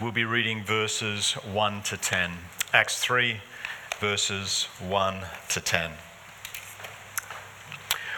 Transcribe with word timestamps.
We'll 0.00 0.12
be 0.12 0.24
reading 0.24 0.62
verses 0.62 1.32
1 1.32 1.82
to 1.82 1.96
10. 1.96 2.30
Acts 2.72 3.00
3, 3.00 3.40
verses 3.98 4.68
1 4.78 5.16
to 5.48 5.60
10. 5.60 5.90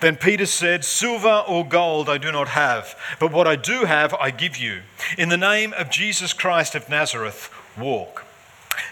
Then 0.00 0.16
Peter 0.16 0.46
said, 0.46 0.84
Silver 0.84 1.44
or 1.48 1.66
gold 1.66 2.08
I 2.08 2.18
do 2.18 2.30
not 2.30 2.48
have, 2.48 2.98
but 3.18 3.32
what 3.32 3.46
I 3.46 3.56
do 3.56 3.84
have 3.84 4.14
I 4.14 4.30
give 4.30 4.56
you. 4.56 4.82
In 5.16 5.28
the 5.28 5.36
name 5.36 5.72
of 5.74 5.90
Jesus 5.90 6.32
Christ 6.32 6.74
of 6.74 6.88
Nazareth, 6.88 7.50
walk. 7.76 8.25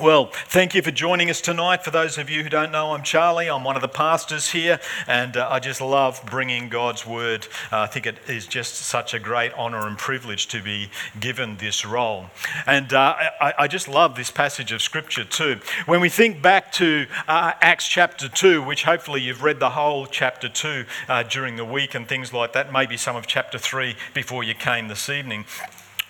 Well, 0.00 0.26
thank 0.26 0.76
you 0.76 0.82
for 0.82 0.92
joining 0.92 1.28
us 1.28 1.40
tonight. 1.40 1.82
For 1.82 1.90
those 1.90 2.18
of 2.18 2.30
you 2.30 2.44
who 2.44 2.48
don't 2.48 2.70
know, 2.70 2.92
I'm 2.92 3.02
Charlie. 3.02 3.50
I'm 3.50 3.64
one 3.64 3.74
of 3.74 3.82
the 3.82 3.88
pastors 3.88 4.50
here, 4.50 4.78
and 5.08 5.36
uh, 5.36 5.48
I 5.50 5.58
just 5.58 5.80
love 5.80 6.22
bringing 6.24 6.68
God's 6.68 7.04
word. 7.04 7.48
Uh, 7.72 7.80
I 7.80 7.86
think 7.88 8.06
it 8.06 8.18
is 8.28 8.46
just 8.46 8.74
such 8.76 9.12
a 9.12 9.18
great 9.18 9.52
honour 9.54 9.88
and 9.88 9.98
privilege 9.98 10.46
to 10.48 10.62
be 10.62 10.88
given 11.18 11.56
this 11.56 11.84
role. 11.84 12.26
And 12.64 12.92
uh, 12.92 13.16
I, 13.40 13.54
I, 13.58 13.66
just 13.66 13.88
love 13.88 14.14
this 14.14 14.30
passage 14.30 14.70
of 14.70 14.82
Scripture 14.82 15.24
too. 15.24 15.58
When 15.86 16.00
we 16.00 16.08
think 16.08 16.42
back 16.42 16.70
to 16.72 17.06
uh, 17.26 17.54
Acts 17.60 17.88
chapter 17.88 18.28
2, 18.28 18.62
which 18.62 18.84
hopefully 18.84 19.22
you've 19.22 19.42
read 19.42 19.58
the 19.58 19.70
whole 19.70 20.06
chapter 20.06 20.48
2 20.48 20.84
uh, 21.08 21.22
during 21.24 21.56
the 21.56 21.64
week 21.64 21.96
and 21.96 22.06
things 22.06 22.32
like 22.32 22.52
that, 22.52 22.72
maybe 22.72 22.96
some 22.96 23.16
of 23.16 23.26
chapter 23.26 23.58
3 23.58 23.96
before 24.14 24.44
you 24.44 24.54
came 24.54 24.86
this 24.86 25.08
evening 25.08 25.44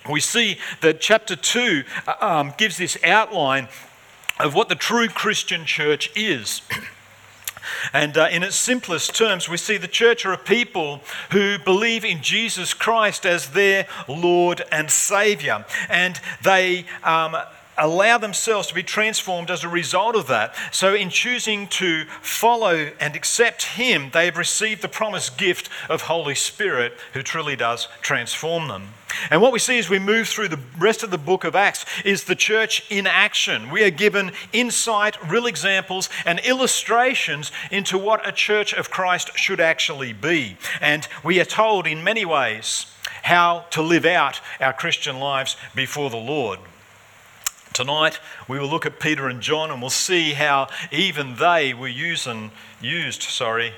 we 0.09 0.19
see 0.19 0.57
that 0.81 1.01
chapter 1.01 1.35
2 1.35 1.83
uh, 2.07 2.13
um, 2.21 2.53
gives 2.57 2.77
this 2.77 2.97
outline 3.03 3.67
of 4.39 4.55
what 4.55 4.69
the 4.69 4.75
true 4.75 5.07
Christian 5.07 5.65
church 5.65 6.11
is. 6.15 6.61
And 7.93 8.17
uh, 8.17 8.29
in 8.31 8.43
its 8.43 8.55
simplest 8.55 9.15
terms, 9.15 9.49
we 9.49 9.57
see 9.57 9.77
the 9.77 9.87
church 9.87 10.25
are 10.25 10.33
a 10.33 10.37
people 10.37 11.01
who 11.31 11.57
believe 11.59 12.03
in 12.03 12.21
Jesus 12.21 12.73
Christ 12.73 13.25
as 13.25 13.49
their 13.51 13.87
Lord 14.07 14.63
and 14.71 14.89
Savior. 14.89 15.65
And 15.89 16.19
they 16.43 16.85
um, 17.03 17.35
allow 17.77 18.17
themselves 18.17 18.67
to 18.67 18.73
be 18.73 18.83
transformed 18.83 19.49
as 19.49 19.63
a 19.63 19.69
result 19.69 20.15
of 20.15 20.27
that. 20.27 20.53
So, 20.71 20.93
in 20.93 21.09
choosing 21.09 21.67
to 21.67 22.05
follow 22.21 22.91
and 22.99 23.15
accept 23.15 23.63
Him, 23.63 24.09
they 24.13 24.25
have 24.25 24.37
received 24.37 24.81
the 24.81 24.89
promised 24.89 25.37
gift 25.37 25.69
of 25.89 26.03
Holy 26.03 26.35
Spirit, 26.35 26.93
who 27.13 27.23
truly 27.23 27.55
does 27.55 27.87
transform 28.01 28.67
them. 28.67 28.89
And 29.29 29.41
what 29.41 29.51
we 29.51 29.59
see 29.59 29.79
as 29.79 29.89
we 29.89 29.99
move 29.99 30.27
through 30.27 30.49
the 30.49 30.59
rest 30.77 31.03
of 31.03 31.11
the 31.11 31.17
book 31.17 31.43
of 31.43 31.55
Acts 31.55 31.85
is 32.05 32.23
the 32.23 32.35
church 32.35 32.89
in 32.89 33.07
action. 33.07 33.69
We 33.69 33.83
are 33.83 33.89
given 33.89 34.31
insight, 34.53 35.17
real 35.29 35.45
examples, 35.45 36.09
and 36.25 36.39
illustrations 36.39 37.51
into 37.71 37.97
what 37.97 38.27
a 38.27 38.31
church 38.31 38.73
of 38.73 38.89
Christ 38.89 39.37
should 39.37 39.59
actually 39.59 40.13
be. 40.13 40.57
And 40.81 41.07
we 41.23 41.39
are 41.39 41.45
told 41.45 41.87
in 41.87 42.03
many 42.03 42.25
ways 42.25 42.85
how 43.23 43.65
to 43.71 43.81
live 43.81 44.05
out 44.05 44.41
our 44.59 44.73
Christian 44.73 45.19
lives 45.19 45.57
before 45.75 46.09
the 46.09 46.17
Lord. 46.17 46.59
Tonight, 47.73 48.19
we 48.47 48.59
will 48.59 48.67
look 48.67 48.85
at 48.85 48.99
Peter 48.99 49.27
and 49.27 49.41
John 49.41 49.71
and 49.71 49.81
we'll 49.81 49.89
see 49.89 50.33
how 50.33 50.67
even 50.91 51.35
they 51.35 51.73
were 51.73 51.87
using, 51.87 52.51
used 52.81 53.21
sorry, 53.21 53.73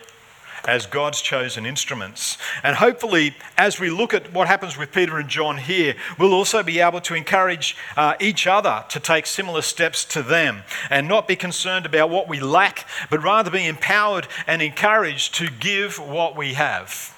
as 0.65 0.85
God's 0.85 1.21
chosen 1.21 1.65
instruments. 1.65 2.37
And 2.63 2.75
hopefully, 2.75 3.35
as 3.57 3.79
we 3.79 3.89
look 3.89 4.13
at 4.13 4.31
what 4.33 4.47
happens 4.47 4.77
with 4.77 4.91
Peter 4.91 5.17
and 5.17 5.29
John 5.29 5.57
here, 5.57 5.95
we'll 6.17 6.33
also 6.33 6.63
be 6.63 6.79
able 6.79 7.01
to 7.01 7.15
encourage 7.15 7.75
uh, 7.97 8.15
each 8.19 8.47
other 8.47 8.85
to 8.89 8.99
take 8.99 9.25
similar 9.25 9.61
steps 9.61 10.05
to 10.05 10.21
them 10.21 10.63
and 10.89 11.07
not 11.07 11.27
be 11.27 11.35
concerned 11.35 11.85
about 11.85 12.09
what 12.09 12.27
we 12.27 12.39
lack, 12.39 12.87
but 13.09 13.23
rather 13.23 13.51
be 13.51 13.65
empowered 13.65 14.27
and 14.47 14.61
encouraged 14.61 15.35
to 15.35 15.49
give 15.49 15.97
what 15.97 16.35
we 16.35 16.53
have. 16.53 17.15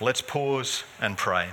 Let's 0.00 0.20
pause 0.20 0.84
and 1.00 1.16
pray. 1.16 1.48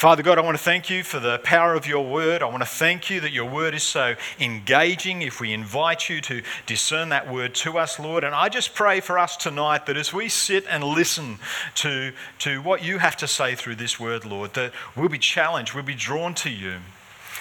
Father 0.00 0.22
God, 0.22 0.38
I 0.38 0.40
want 0.40 0.56
to 0.56 0.64
thank 0.64 0.88
you 0.88 1.04
for 1.04 1.20
the 1.20 1.40
power 1.40 1.74
of 1.74 1.86
your 1.86 2.10
word. 2.10 2.42
I 2.42 2.46
want 2.46 2.62
to 2.62 2.66
thank 2.66 3.10
you 3.10 3.20
that 3.20 3.32
your 3.32 3.44
word 3.44 3.74
is 3.74 3.82
so 3.82 4.14
engaging 4.38 5.20
if 5.20 5.42
we 5.42 5.52
invite 5.52 6.08
you 6.08 6.22
to 6.22 6.40
discern 6.64 7.10
that 7.10 7.30
word 7.30 7.54
to 7.56 7.76
us, 7.76 7.98
Lord. 7.98 8.24
And 8.24 8.34
I 8.34 8.48
just 8.48 8.74
pray 8.74 9.00
for 9.00 9.18
us 9.18 9.36
tonight 9.36 9.84
that 9.84 9.98
as 9.98 10.10
we 10.10 10.30
sit 10.30 10.64
and 10.70 10.82
listen 10.82 11.38
to, 11.74 12.14
to 12.38 12.62
what 12.62 12.82
you 12.82 12.96
have 12.96 13.14
to 13.18 13.28
say 13.28 13.54
through 13.54 13.74
this 13.74 14.00
word, 14.00 14.24
Lord, 14.24 14.54
that 14.54 14.72
we'll 14.96 15.10
be 15.10 15.18
challenged, 15.18 15.74
we'll 15.74 15.84
be 15.84 15.94
drawn 15.94 16.32
to 16.36 16.48
you. 16.48 16.76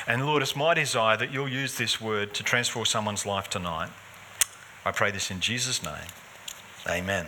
And 0.06 0.26
Lord, 0.26 0.42
it's 0.42 0.54
my 0.54 0.74
desire 0.74 1.16
that 1.16 1.32
you'll 1.32 1.48
use 1.48 1.78
this 1.78 2.02
word 2.02 2.34
to 2.34 2.44
transform 2.44 2.84
someone's 2.84 3.26
life 3.26 3.50
tonight. 3.50 3.90
I 4.86 4.92
pray 4.92 5.12
this 5.12 5.32
in 5.32 5.40
Jesus' 5.40 5.82
name. 5.82 6.10
Amen. 6.90 7.28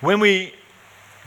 When 0.00 0.18
we 0.18 0.54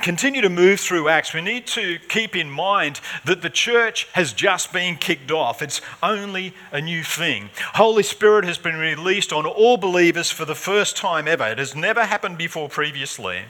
continue 0.01 0.41
to 0.41 0.49
move 0.49 0.79
through 0.79 1.09
Acts, 1.09 1.33
we 1.33 1.41
need 1.41 1.67
to 1.67 1.99
keep 2.09 2.35
in 2.35 2.49
mind 2.49 2.99
that 3.25 3.41
the 3.41 3.49
church 3.49 4.07
has 4.13 4.33
just 4.33 4.71
been 4.71 4.97
kicked 4.97 5.31
off. 5.31 5.61
It's 5.61 5.81
only 6.03 6.53
a 6.71 6.81
new 6.81 7.03
thing. 7.03 7.49
Holy 7.73 8.03
Spirit 8.03 8.45
has 8.45 8.57
been 8.57 8.77
released 8.77 9.33
on 9.33 9.45
all 9.45 9.77
believers 9.77 10.31
for 10.31 10.45
the 10.45 10.55
first 10.55 10.97
time 10.97 11.27
ever. 11.27 11.45
It 11.47 11.59
has 11.59 11.75
never 11.75 12.05
happened 12.05 12.37
before 12.37 12.69
previously. 12.69 13.43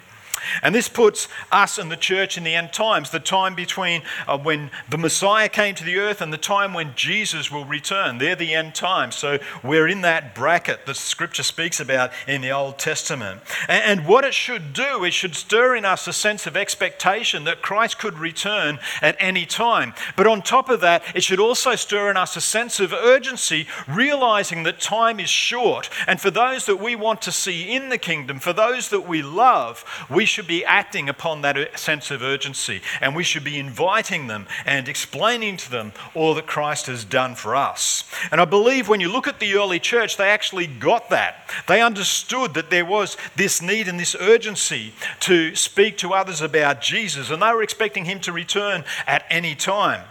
And 0.61 0.73
this 0.73 0.89
puts 0.89 1.27
us 1.51 1.77
and 1.77 1.91
the 1.91 1.97
church 1.97 2.37
in 2.37 2.43
the 2.43 2.55
end 2.55 2.73
times, 2.73 3.09
the 3.09 3.19
time 3.19 3.55
between 3.55 4.01
uh, 4.27 4.37
when 4.37 4.71
the 4.89 4.97
Messiah 4.97 5.49
came 5.49 5.75
to 5.75 5.83
the 5.83 5.97
earth 5.97 6.21
and 6.21 6.31
the 6.31 6.37
time 6.37 6.73
when 6.73 6.93
Jesus 6.95 7.51
will 7.51 7.65
return. 7.65 8.17
They're 8.17 8.35
the 8.35 8.53
end 8.53 8.75
times. 8.75 9.15
So 9.15 9.39
we're 9.63 9.87
in 9.87 10.01
that 10.01 10.35
bracket 10.35 10.85
that 10.85 10.95
Scripture 10.95 11.43
speaks 11.43 11.79
about 11.79 12.11
in 12.27 12.41
the 12.41 12.51
Old 12.51 12.77
Testament. 12.77 13.41
And, 13.67 13.99
and 13.99 14.07
what 14.07 14.23
it 14.23 14.33
should 14.33 14.73
do, 14.73 15.03
it 15.03 15.13
should 15.13 15.35
stir 15.35 15.75
in 15.75 15.85
us 15.85 16.07
a 16.07 16.13
sense 16.13 16.47
of 16.47 16.57
expectation 16.57 17.43
that 17.45 17.61
Christ 17.61 17.99
could 17.99 18.19
return 18.19 18.79
at 19.01 19.15
any 19.19 19.45
time. 19.45 19.93
But 20.15 20.27
on 20.27 20.41
top 20.41 20.69
of 20.69 20.81
that, 20.81 21.03
it 21.15 21.23
should 21.23 21.39
also 21.39 21.75
stir 21.75 22.09
in 22.09 22.17
us 22.17 22.35
a 22.35 22.41
sense 22.41 22.79
of 22.79 22.93
urgency, 22.93 23.67
realizing 23.87 24.63
that 24.63 24.79
time 24.79 25.19
is 25.19 25.29
short. 25.29 25.89
And 26.07 26.19
for 26.19 26.31
those 26.31 26.65
that 26.65 26.79
we 26.79 26.95
want 26.95 27.21
to 27.23 27.31
see 27.31 27.73
in 27.73 27.89
the 27.89 27.97
kingdom, 27.97 28.39
for 28.39 28.53
those 28.53 28.89
that 28.89 29.07
we 29.07 29.21
love, 29.21 29.85
we 30.09 30.25
should 30.35 30.47
be 30.47 30.65
acting 30.65 31.07
upon 31.07 31.41
that 31.41 31.79
sense 31.79 32.11
of 32.11 32.21
urgency 32.21 32.81
and 32.99 33.15
we 33.15 33.23
should 33.23 33.45
be 33.45 33.57
inviting 33.57 34.27
them 34.27 34.45
and 34.65 34.89
explaining 34.89 35.55
to 35.55 35.71
them 35.71 35.93
all 36.13 36.33
that 36.33 36.45
Christ 36.45 36.87
has 36.87 37.05
done 37.05 37.35
for 37.35 37.55
us. 37.55 38.03
And 38.33 38.41
I 38.41 38.45
believe 38.45 38.89
when 38.89 38.99
you 38.99 39.09
look 39.09 39.29
at 39.29 39.39
the 39.39 39.53
early 39.53 39.79
church, 39.79 40.17
they 40.17 40.27
actually 40.27 40.67
got 40.67 41.09
that. 41.09 41.49
They 41.69 41.81
understood 41.81 42.53
that 42.55 42.69
there 42.69 42.83
was 42.83 43.15
this 43.37 43.61
need 43.61 43.87
and 43.87 43.97
this 43.97 44.13
urgency 44.13 44.91
to 45.21 45.55
speak 45.55 45.97
to 45.99 46.13
others 46.13 46.41
about 46.41 46.81
Jesus, 46.81 47.29
and 47.29 47.41
they 47.41 47.53
were 47.53 47.63
expecting 47.63 48.03
him 48.03 48.19
to 48.19 48.33
return 48.33 48.83
at 49.07 49.23
any 49.29 49.55
time. 49.55 50.01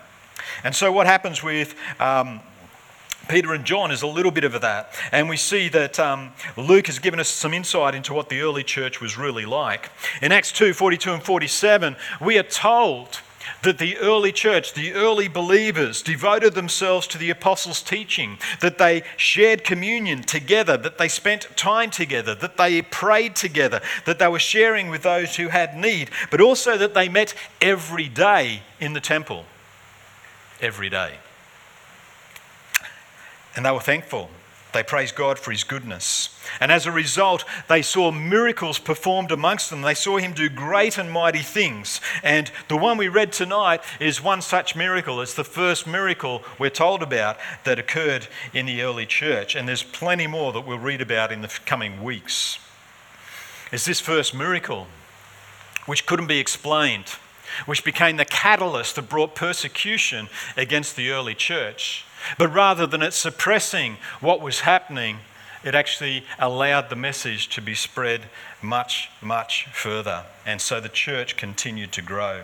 And 0.62 0.74
so, 0.74 0.90
what 0.90 1.06
happens 1.06 1.42
with 1.42 1.74
um, 2.00 2.40
Peter 3.28 3.54
and 3.54 3.64
John 3.64 3.90
is 3.90 4.02
a 4.02 4.06
little 4.06 4.30
bit 4.30 4.44
of 4.44 4.60
that. 4.60 4.94
And 5.12 5.28
we 5.28 5.36
see 5.36 5.68
that 5.70 5.98
um, 5.98 6.32
Luke 6.56 6.86
has 6.86 6.98
given 6.98 7.20
us 7.20 7.28
some 7.28 7.54
insight 7.54 7.94
into 7.94 8.14
what 8.14 8.28
the 8.28 8.40
early 8.40 8.62
church 8.62 9.00
was 9.00 9.16
really 9.16 9.46
like. 9.46 9.90
In 10.22 10.32
Acts 10.32 10.52
2 10.52 10.74
42 10.74 11.12
and 11.12 11.22
47, 11.22 11.96
we 12.20 12.38
are 12.38 12.42
told 12.42 13.20
that 13.62 13.78
the 13.78 13.96
early 13.98 14.32
church, 14.32 14.74
the 14.74 14.92
early 14.92 15.28
believers, 15.28 16.02
devoted 16.02 16.54
themselves 16.54 17.06
to 17.08 17.18
the 17.18 17.30
apostles' 17.30 17.82
teaching, 17.82 18.38
that 18.60 18.78
they 18.78 19.02
shared 19.16 19.64
communion 19.64 20.22
together, 20.22 20.76
that 20.76 20.98
they 20.98 21.08
spent 21.08 21.48
time 21.56 21.90
together, 21.90 22.34
that 22.34 22.56
they 22.56 22.82
prayed 22.82 23.34
together, 23.34 23.80
that 24.06 24.18
they 24.18 24.28
were 24.28 24.38
sharing 24.38 24.88
with 24.88 25.02
those 25.02 25.36
who 25.36 25.48
had 25.48 25.76
need, 25.76 26.10
but 26.30 26.40
also 26.40 26.76
that 26.76 26.94
they 26.94 27.08
met 27.08 27.34
every 27.60 28.08
day 28.08 28.62
in 28.80 28.92
the 28.92 29.00
temple. 29.00 29.44
Every 30.60 30.88
day. 30.88 31.18
And 33.56 33.64
they 33.64 33.70
were 33.70 33.80
thankful. 33.80 34.30
They 34.74 34.82
praised 34.82 35.14
God 35.14 35.38
for 35.38 35.52
his 35.52 35.62
goodness. 35.62 36.36
And 36.58 36.72
as 36.72 36.84
a 36.84 36.90
result, 36.90 37.44
they 37.68 37.80
saw 37.80 38.10
miracles 38.10 38.80
performed 38.80 39.30
amongst 39.30 39.70
them. 39.70 39.82
They 39.82 39.94
saw 39.94 40.18
him 40.18 40.32
do 40.32 40.48
great 40.48 40.98
and 40.98 41.12
mighty 41.12 41.42
things. 41.42 42.00
And 42.24 42.50
the 42.68 42.76
one 42.76 42.98
we 42.98 43.06
read 43.06 43.30
tonight 43.30 43.82
is 44.00 44.20
one 44.20 44.42
such 44.42 44.74
miracle. 44.74 45.20
It's 45.20 45.34
the 45.34 45.44
first 45.44 45.86
miracle 45.86 46.42
we're 46.58 46.70
told 46.70 47.04
about 47.04 47.38
that 47.62 47.78
occurred 47.78 48.26
in 48.52 48.66
the 48.66 48.82
early 48.82 49.06
church. 49.06 49.54
And 49.54 49.68
there's 49.68 49.84
plenty 49.84 50.26
more 50.26 50.52
that 50.52 50.66
we'll 50.66 50.80
read 50.80 51.00
about 51.00 51.30
in 51.30 51.40
the 51.40 51.56
coming 51.64 52.02
weeks. 52.02 52.58
It's 53.70 53.84
this 53.84 54.00
first 54.00 54.34
miracle, 54.34 54.88
which 55.86 56.04
couldn't 56.04 56.26
be 56.26 56.40
explained, 56.40 57.10
which 57.66 57.84
became 57.84 58.16
the 58.16 58.24
catalyst 58.24 58.96
that 58.96 59.08
brought 59.08 59.36
persecution 59.36 60.28
against 60.56 60.96
the 60.96 61.10
early 61.10 61.36
church. 61.36 62.04
But 62.38 62.52
rather 62.52 62.86
than 62.86 63.02
it 63.02 63.12
suppressing 63.12 63.96
what 64.20 64.40
was 64.40 64.60
happening, 64.60 65.18
it 65.64 65.74
actually 65.74 66.24
allowed 66.38 66.90
the 66.90 66.96
message 66.96 67.48
to 67.50 67.62
be 67.62 67.74
spread 67.74 68.22
much, 68.60 69.08
much 69.22 69.66
further. 69.72 70.24
And 70.44 70.60
so 70.60 70.78
the 70.80 70.88
church 70.88 71.36
continued 71.36 71.92
to 71.92 72.02
grow. 72.02 72.42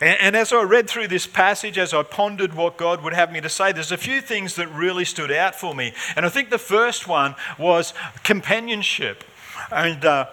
And, 0.00 0.20
and, 0.20 0.36
as 0.36 0.52
I 0.52 0.62
read 0.62 0.90
through 0.90 1.08
this 1.08 1.26
passage, 1.26 1.78
as 1.78 1.94
I 1.94 2.02
pondered 2.02 2.54
what 2.54 2.76
God 2.76 3.02
would 3.02 3.12
have 3.12 3.30
me 3.30 3.40
to 3.40 3.48
say, 3.48 3.72
there's 3.72 3.92
a 3.92 3.96
few 3.96 4.20
things 4.20 4.56
that 4.56 4.68
really 4.68 5.04
stood 5.04 5.30
out 5.30 5.54
for 5.54 5.74
me. 5.74 5.92
And 6.16 6.26
I 6.26 6.28
think 6.28 6.50
the 6.50 6.58
first 6.58 7.06
one 7.06 7.36
was 7.58 7.94
companionship. 8.24 9.24
And 9.70 10.04
uh, 10.04 10.26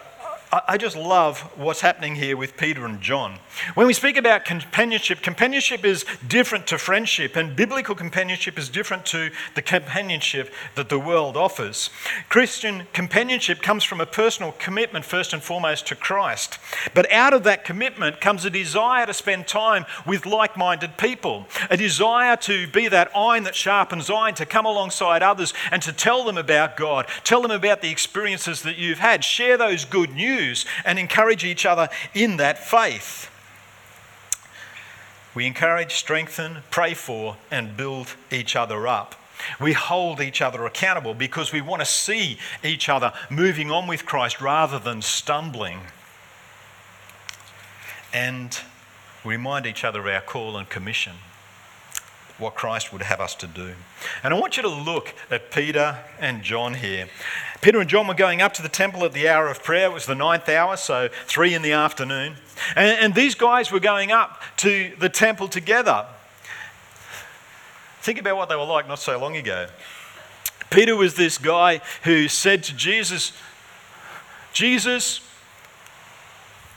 I 0.49 0.77
just 0.77 0.95
love 0.95 1.41
what's 1.57 1.81
happening 1.81 2.15
here 2.15 2.37
with 2.37 2.55
Peter 2.55 2.85
and 2.85 3.01
John. 3.01 3.39
When 3.73 3.85
we 3.85 3.93
speak 3.93 4.15
about 4.15 4.45
companionship, 4.45 5.21
companionship 5.21 5.83
is 5.83 6.05
different 6.25 6.67
to 6.67 6.77
friendship, 6.77 7.35
and 7.35 7.53
biblical 7.53 7.95
companionship 7.95 8.57
is 8.57 8.69
different 8.69 9.05
to 9.07 9.31
the 9.55 9.61
companionship 9.61 10.53
that 10.75 10.87
the 10.87 10.99
world 10.99 11.35
offers. 11.35 11.89
Christian 12.29 12.87
companionship 12.93 13.61
comes 13.61 13.83
from 13.83 13.99
a 13.99 14.05
personal 14.05 14.53
commitment, 14.53 15.03
first 15.03 15.33
and 15.33 15.43
foremost, 15.43 15.85
to 15.87 15.95
Christ. 15.95 16.59
But 16.93 17.11
out 17.11 17.33
of 17.33 17.43
that 17.43 17.65
commitment 17.65 18.21
comes 18.21 18.45
a 18.45 18.49
desire 18.49 19.05
to 19.05 19.13
spend 19.13 19.47
time 19.47 19.85
with 20.05 20.25
like 20.25 20.55
minded 20.55 20.95
people, 20.97 21.45
a 21.69 21.75
desire 21.75 22.37
to 22.37 22.67
be 22.67 22.87
that 22.87 23.11
iron 23.13 23.43
that 23.43 23.55
sharpens 23.55 24.09
iron, 24.09 24.35
to 24.35 24.45
come 24.45 24.65
alongside 24.65 25.23
others 25.23 25.53
and 25.71 25.81
to 25.81 25.91
tell 25.91 26.23
them 26.23 26.37
about 26.37 26.77
God, 26.77 27.07
tell 27.25 27.41
them 27.41 27.51
about 27.51 27.81
the 27.81 27.91
experiences 27.91 28.61
that 28.61 28.77
you've 28.77 28.99
had, 28.99 29.25
share 29.25 29.57
those 29.57 29.83
good 29.83 30.11
news 30.11 30.36
and 30.85 30.99
encourage 30.99 31.43
each 31.43 31.65
other 31.65 31.89
in 32.13 32.37
that 32.37 32.57
faith. 32.57 33.29
We 35.35 35.45
encourage, 35.45 35.93
strengthen, 35.93 36.63
pray 36.71 36.93
for, 36.93 37.37
and 37.51 37.77
build 37.77 38.15
each 38.31 38.55
other 38.55 38.87
up. 38.87 39.15
We 39.59 39.73
hold 39.73 40.19
each 40.19 40.41
other 40.41 40.65
accountable 40.65 41.13
because 41.13 41.53
we 41.53 41.61
want 41.61 41.81
to 41.81 41.85
see 41.85 42.39
each 42.63 42.89
other 42.89 43.13
moving 43.29 43.69
on 43.69 43.87
with 43.87 44.05
Christ 44.05 44.41
rather 44.41 44.79
than 44.79 45.03
stumbling. 45.03 45.81
And 48.11 48.59
we 49.23 49.35
remind 49.35 49.67
each 49.67 49.83
other 49.83 49.99
of 49.99 50.07
our 50.07 50.21
call 50.21 50.57
and 50.57 50.67
commission, 50.67 51.13
what 52.39 52.55
Christ 52.55 52.93
would 52.93 53.01
have 53.01 53.19
us 53.19 53.35
to 53.35 53.47
do. 53.47 53.73
And 54.23 54.33
I 54.33 54.39
want 54.39 54.57
you 54.57 54.63
to 54.63 54.69
look 54.69 55.13
at 55.31 55.51
Peter 55.51 55.97
and 56.19 56.43
John 56.43 56.75
here. 56.75 57.07
Peter 57.61 57.79
and 57.79 57.89
John 57.89 58.07
were 58.07 58.13
going 58.13 58.41
up 58.41 58.53
to 58.53 58.61
the 58.61 58.69
temple 58.69 59.03
at 59.03 59.13
the 59.13 59.27
hour 59.27 59.47
of 59.47 59.63
prayer. 59.63 59.89
It 59.89 59.93
was 59.93 60.05
the 60.05 60.15
ninth 60.15 60.47
hour, 60.47 60.77
so 60.77 61.09
three 61.25 61.53
in 61.53 61.61
the 61.61 61.71
afternoon. 61.71 62.35
And, 62.75 62.99
and 62.99 63.15
these 63.15 63.33
guys 63.35 63.71
were 63.71 63.79
going 63.79 64.11
up 64.11 64.41
to 64.57 64.93
the 64.99 65.09
temple 65.09 65.47
together. 65.47 66.05
Think 68.01 68.19
about 68.19 68.37
what 68.37 68.49
they 68.49 68.55
were 68.55 68.63
like 68.63 68.87
not 68.87 68.99
so 68.99 69.19
long 69.19 69.35
ago. 69.35 69.67
Peter 70.69 70.95
was 70.95 71.15
this 71.15 71.37
guy 71.37 71.81
who 72.03 72.27
said 72.27 72.63
to 72.63 72.75
Jesus, 72.75 73.31
Jesus, 74.53 75.21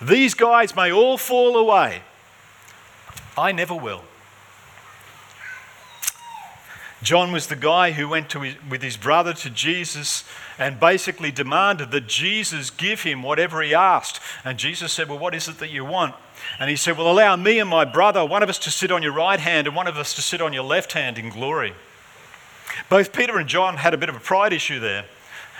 these 0.01 0.35
guys 0.35 0.75
may 0.75 0.91
all 0.91 1.19
fall 1.19 1.57
away. 1.57 2.03
I 3.37 3.53
never 3.53 3.75
will. 3.75 4.03
John 7.03 7.33
was 7.33 7.47
the 7.47 7.57
guy 7.57 7.93
who 7.93 8.09
went 8.09 8.31
his, 8.33 8.55
with 8.69 8.83
his 8.83 8.97
brother 8.97 9.33
to 9.33 9.51
Jesus 9.51 10.25
and 10.59 10.79
basically 10.79 11.31
demanded 11.31 11.91
that 11.93 12.07
Jesus 12.07 12.69
give 12.69 13.03
him 13.03 13.23
whatever 13.23 13.63
he 13.63 13.75
asked. 13.75 14.21
And 14.45 14.59
Jesus 14.59 14.93
said, 14.93 15.09
Well, 15.09 15.19
what 15.19 15.35
is 15.35 15.49
it 15.49 15.59
that 15.59 15.71
you 15.71 15.85
want? 15.85 16.15
And 16.59 16.69
he 16.69 16.77
said, 16.77 16.99
Well, 16.99 17.11
allow 17.11 17.37
me 17.37 17.59
and 17.59 17.71
my 17.71 17.87
brother, 17.87 18.25
one 18.25 18.43
of 18.43 18.51
us 18.51 18.59
to 18.61 18.71
sit 18.71 18.91
on 18.91 19.03
your 19.03 19.15
right 19.15 19.41
hand 19.41 19.67
and 19.67 19.75
one 19.75 19.87
of 19.87 19.97
us 19.97 20.15
to 20.15 20.23
sit 20.23 20.43
on 20.43 20.53
your 20.53 20.65
left 20.65 20.93
hand 20.93 21.17
in 21.17 21.31
glory. 21.31 21.73
Both 22.91 23.13
Peter 23.13 23.39
and 23.39 23.49
John 23.49 23.79
had 23.79 23.95
a 23.95 23.99
bit 23.99 24.11
of 24.11 24.17
a 24.17 24.21
pride 24.21 24.53
issue 24.53 24.79
there. 24.79 25.07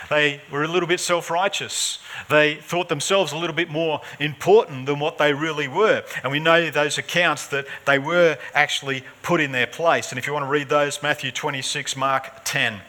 They 0.09 0.41
were 0.51 0.63
a 0.63 0.67
little 0.67 0.87
bit 0.87 0.99
self 0.99 1.29
righteous. 1.29 1.99
They 2.29 2.55
thought 2.55 2.89
themselves 2.89 3.31
a 3.31 3.37
little 3.37 3.55
bit 3.55 3.69
more 3.69 4.01
important 4.19 4.85
than 4.85 4.99
what 4.99 5.17
they 5.17 5.33
really 5.33 5.67
were. 5.67 6.03
And 6.23 6.31
we 6.31 6.39
know 6.39 6.69
those 6.69 6.97
accounts 6.97 7.47
that 7.47 7.65
they 7.85 7.99
were 7.99 8.37
actually 8.53 9.03
put 9.21 9.41
in 9.41 9.51
their 9.51 9.67
place. 9.67 10.11
And 10.11 10.19
if 10.19 10.27
you 10.27 10.33
want 10.33 10.43
to 10.43 10.49
read 10.49 10.69
those, 10.69 11.01
Matthew 11.01 11.31
26, 11.31 11.95
Mark 11.95 12.41
10. 12.43 12.81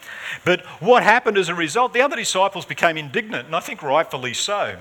But 0.45 0.65
what 0.81 1.03
happened 1.03 1.39
as 1.39 1.49
a 1.49 1.55
result? 1.55 1.93
The 1.93 2.03
other 2.03 2.17
disciples 2.17 2.65
became 2.65 2.97
indignant, 2.97 3.47
and 3.47 3.57
I 3.57 3.61
think 3.61 3.83
rightfully 3.83 4.35
so. 4.35 4.77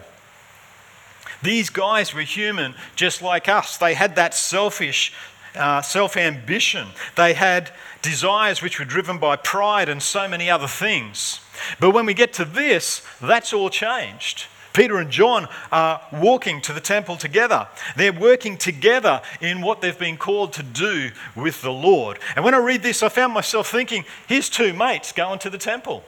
These 1.44 1.70
guys 1.70 2.14
were 2.14 2.22
human 2.22 2.76
just 2.96 3.22
like 3.22 3.50
us. 3.50 3.78
They 3.78 3.96
had 3.96 4.16
that 4.16 4.34
selfish 4.34 5.14
uh, 5.56 5.82
self 5.82 6.18
ambition. 6.18 6.88
They 7.16 7.34
had 7.34 7.72
desires 8.02 8.62
which 8.62 8.80
were 8.80 8.86
driven 8.86 9.18
by 9.18 9.36
pride 9.36 9.90
and 9.90 10.02
so 10.02 10.28
many 10.28 10.50
other 10.50 10.68
things. 10.68 11.40
But 11.80 11.92
when 11.92 12.06
we 12.06 12.14
get 12.14 12.34
to 12.34 12.46
this, 12.46 13.02
that's 13.22 13.54
all 13.54 13.70
changed. 13.70 14.46
Peter 14.74 14.98
and 14.98 15.12
John 15.12 15.50
are 15.72 16.02
walking 16.14 16.62
to 16.62 16.74
the 16.74 16.80
temple 16.80 17.18
together. 17.18 17.68
They're 17.98 18.14
working 18.14 18.58
together 18.58 19.22
in 19.42 19.62
what 19.62 19.82
they've 19.82 19.98
been 19.98 20.18
called 20.18 20.54
to 20.54 20.64
do 20.64 21.12
with 21.36 21.62
the 21.62 21.74
Lord. 21.74 22.20
And 22.36 22.46
when 22.46 22.54
I 22.54 22.60
read 22.60 22.82
this, 22.82 23.04
I 23.04 23.10
found 23.10 23.34
myself 23.34 23.70
thinking, 23.70 24.06
here's 24.28 24.50
two 24.50 24.74
mates 24.74 25.12
going 25.12 25.40
to 25.40 25.50
the 25.50 25.58
temple. 25.58 26.04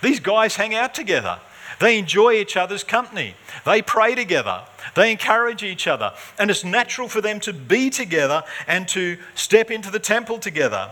These 0.00 0.20
guys 0.20 0.56
hang 0.56 0.74
out 0.74 0.94
together. 0.94 1.38
They 1.82 1.98
enjoy 1.98 2.34
each 2.34 2.56
other's 2.56 2.84
company. 2.84 3.34
They 3.64 3.82
pray 3.82 4.14
together. 4.14 4.62
They 4.94 5.10
encourage 5.10 5.64
each 5.64 5.88
other. 5.88 6.12
And 6.38 6.48
it's 6.48 6.62
natural 6.62 7.08
for 7.08 7.20
them 7.20 7.40
to 7.40 7.52
be 7.52 7.90
together 7.90 8.44
and 8.68 8.86
to 8.90 9.18
step 9.34 9.68
into 9.68 9.90
the 9.90 9.98
temple 9.98 10.38
together. 10.38 10.90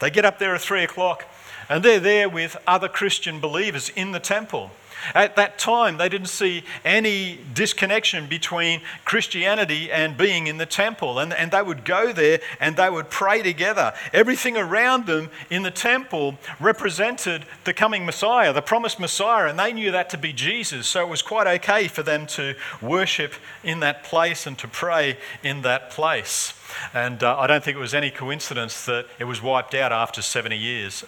They 0.00 0.10
get 0.10 0.26
up 0.26 0.38
there 0.38 0.54
at 0.54 0.60
three 0.60 0.84
o'clock 0.84 1.24
and 1.70 1.82
they're 1.82 1.98
there 1.98 2.28
with 2.28 2.58
other 2.66 2.88
Christian 2.88 3.40
believers 3.40 3.88
in 3.88 4.12
the 4.12 4.20
temple. 4.20 4.70
At 5.14 5.36
that 5.36 5.58
time, 5.58 5.96
they 5.96 6.08
didn't 6.08 6.28
see 6.28 6.64
any 6.84 7.40
disconnection 7.54 8.26
between 8.26 8.80
Christianity 9.04 9.90
and 9.90 10.16
being 10.16 10.46
in 10.46 10.58
the 10.58 10.66
temple. 10.66 11.18
And, 11.18 11.32
and 11.32 11.50
they 11.50 11.62
would 11.62 11.84
go 11.84 12.12
there 12.12 12.40
and 12.60 12.76
they 12.76 12.90
would 12.90 13.10
pray 13.10 13.42
together. 13.42 13.92
Everything 14.12 14.56
around 14.56 15.06
them 15.06 15.30
in 15.50 15.62
the 15.62 15.70
temple 15.70 16.36
represented 16.58 17.44
the 17.64 17.74
coming 17.74 18.04
Messiah, 18.04 18.52
the 18.52 18.62
promised 18.62 19.00
Messiah, 19.00 19.48
and 19.48 19.58
they 19.58 19.72
knew 19.72 19.90
that 19.92 20.10
to 20.10 20.18
be 20.18 20.32
Jesus. 20.32 20.86
So 20.86 21.02
it 21.02 21.08
was 21.08 21.22
quite 21.22 21.46
okay 21.46 21.88
for 21.88 22.02
them 22.02 22.26
to 22.28 22.54
worship 22.80 23.34
in 23.64 23.80
that 23.80 24.04
place 24.04 24.46
and 24.46 24.58
to 24.58 24.68
pray 24.68 25.18
in 25.42 25.62
that 25.62 25.90
place. 25.90 26.54
And 26.94 27.22
uh, 27.22 27.38
I 27.38 27.46
don't 27.46 27.62
think 27.62 27.76
it 27.76 27.80
was 27.80 27.94
any 27.94 28.10
coincidence 28.10 28.84
that 28.86 29.06
it 29.18 29.24
was 29.24 29.42
wiped 29.42 29.74
out 29.74 29.92
after 29.92 30.22
70 30.22 30.56
years, 30.56 31.04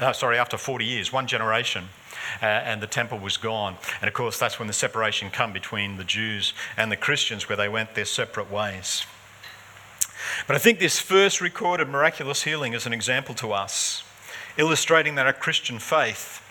uh, 0.00 0.12
sorry, 0.12 0.38
after 0.38 0.56
40 0.56 0.84
years, 0.84 1.12
one 1.12 1.26
generation. 1.26 1.88
Uh, 2.42 2.46
and 2.46 2.82
the 2.82 2.86
temple 2.86 3.18
was 3.18 3.36
gone. 3.36 3.76
And 4.00 4.08
of 4.08 4.14
course, 4.14 4.38
that's 4.38 4.58
when 4.58 4.68
the 4.68 4.74
separation 4.74 5.30
come 5.30 5.52
between 5.52 5.96
the 5.96 6.04
Jews 6.04 6.52
and 6.76 6.90
the 6.90 6.96
Christians, 6.96 7.48
where 7.48 7.56
they 7.56 7.68
went 7.68 7.94
their 7.94 8.04
separate 8.04 8.50
ways. 8.50 9.04
But 10.46 10.56
I 10.56 10.58
think 10.58 10.78
this 10.78 10.98
first 10.98 11.40
recorded 11.40 11.88
miraculous 11.88 12.42
healing 12.42 12.72
is 12.72 12.86
an 12.86 12.92
example 12.92 13.34
to 13.36 13.52
us, 13.52 14.02
illustrating 14.56 15.14
that 15.14 15.26
our 15.26 15.32
Christian 15.32 15.78
faith 15.78 16.42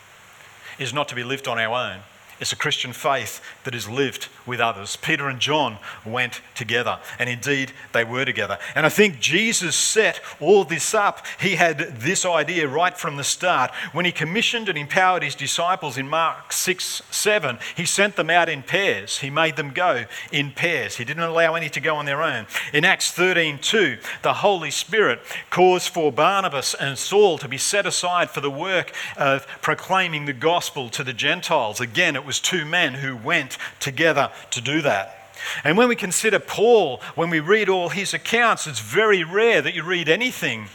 is 0.79 0.93
not 0.93 1.07
to 1.09 1.15
be 1.15 1.23
lived 1.23 1.47
on 1.47 1.59
our 1.59 1.73
own 1.73 2.01
it's 2.39 2.51
a 2.51 2.57
Christian 2.57 2.91
faith 2.91 3.41
that 3.63 3.73
is 3.73 3.87
lived 3.87 4.27
with 4.45 4.59
others. 4.59 4.97
Peter 4.97 5.29
and 5.29 5.39
John 5.39 5.77
went 6.05 6.41
together, 6.53 6.99
and 7.17 7.29
indeed 7.29 7.71
they 7.93 8.03
were 8.03 8.25
together. 8.25 8.57
And 8.75 8.85
I 8.85 8.89
think 8.89 9.19
Jesus 9.19 9.75
set 9.75 10.19
all 10.39 10.65
this 10.65 10.93
up. 10.93 11.25
He 11.39 11.55
had 11.55 11.77
this 11.99 12.25
idea 12.25 12.67
right 12.67 12.97
from 12.97 13.15
the 13.15 13.23
start. 13.23 13.71
When 13.93 14.05
he 14.05 14.11
commissioned 14.11 14.67
and 14.67 14.77
empowered 14.77 15.23
his 15.23 15.35
disciples 15.35 15.97
in 15.97 16.09
Mark 16.09 16.51
6 16.51 17.01
7, 17.09 17.57
he 17.75 17.85
sent 17.85 18.17
them 18.17 18.29
out 18.29 18.49
in 18.49 18.63
pairs. 18.63 19.19
He 19.19 19.29
made 19.29 19.55
them 19.55 19.71
go 19.71 20.05
in 20.31 20.51
pairs. 20.51 20.97
He 20.97 21.05
didn't 21.05 21.23
allow 21.23 21.55
any 21.55 21.69
to 21.69 21.79
go 21.79 21.95
on 21.95 22.05
their 22.05 22.21
own. 22.21 22.47
In 22.73 22.83
Acts 22.83 23.11
13 23.11 23.59
2, 23.59 23.97
the 24.23 24.33
Holy 24.33 24.71
Spirit 24.71 25.21
caused 25.49 25.89
for 25.89 26.11
Barnabas 26.11 26.73
and 26.73 26.97
Saul 26.97 27.37
to 27.37 27.47
be 27.47 27.57
set 27.57 27.85
aside 27.85 28.29
for 28.29 28.41
the 28.41 28.51
work 28.51 28.91
of 29.17 29.47
proclaiming 29.61 30.25
the 30.25 30.33
gospel 30.33 30.89
to 30.89 31.03
the 31.03 31.13
Gentiles. 31.13 31.79
Again, 31.79 32.15
it 32.15 32.24
was 32.25 32.39
two 32.39 32.65
men 32.65 32.95
who 32.95 33.15
went 33.15 33.57
together 33.79 34.31
to 34.51 34.61
do 34.61 34.81
that. 34.81 35.25
And 35.63 35.77
when 35.77 35.87
we 35.87 35.95
consider 35.95 36.39
Paul, 36.39 37.01
when 37.15 37.29
we 37.29 37.39
read 37.39 37.69
all 37.69 37.89
his 37.89 38.13
accounts, 38.13 38.67
it's 38.67 38.79
very 38.79 39.23
rare 39.23 39.61
that 39.61 39.73
you 39.73 39.83
read 39.83 40.09
anything 40.09 40.67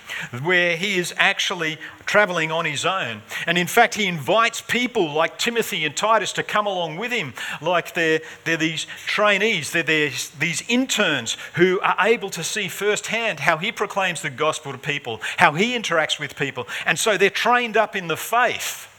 where 0.42 0.76
he 0.76 0.99
is 0.99 1.14
actually 1.16 1.78
traveling 2.07 2.50
on 2.50 2.64
his 2.64 2.85
own. 2.85 3.23
And 3.47 3.57
in 3.57 3.66
fact, 3.66 3.95
he 3.95 4.07
invites 4.07 4.61
people 4.61 5.12
like 5.12 5.38
Timothy 5.38 5.85
and 5.85 5.97
Titus 5.97 6.33
to 6.35 6.42
come 6.42 6.66
along 6.66 6.97
with 6.97 7.12
him, 7.12 7.35
like 7.61 7.95
they're, 7.95 8.21
they're 8.45 8.57
these 8.57 8.87
trainees, 9.07 9.73
they're, 9.73 9.83
they're 9.83 10.11
these 10.38 10.62
interns 10.69 11.37
who 11.54 11.80
are 11.80 11.97
able 12.00 12.30
to 12.30 12.45
see 12.45 12.69
firsthand 12.69 13.40
how 13.40 13.59
he 13.59 13.73
proclaims 13.73 14.23
the 14.23 14.30
gospel 14.30 14.73
to 14.73 14.78
people, 14.78 15.21
how 15.37 15.52
he 15.52 15.76
interacts 15.76 16.19
with 16.19 16.37
people. 16.37 16.66
And 16.85 16.99
so 16.99 17.16
they're 17.16 17.30
trained 17.30 17.76
up 17.76 17.95
in 17.95 18.09
the 18.09 18.16
faith 18.16 18.89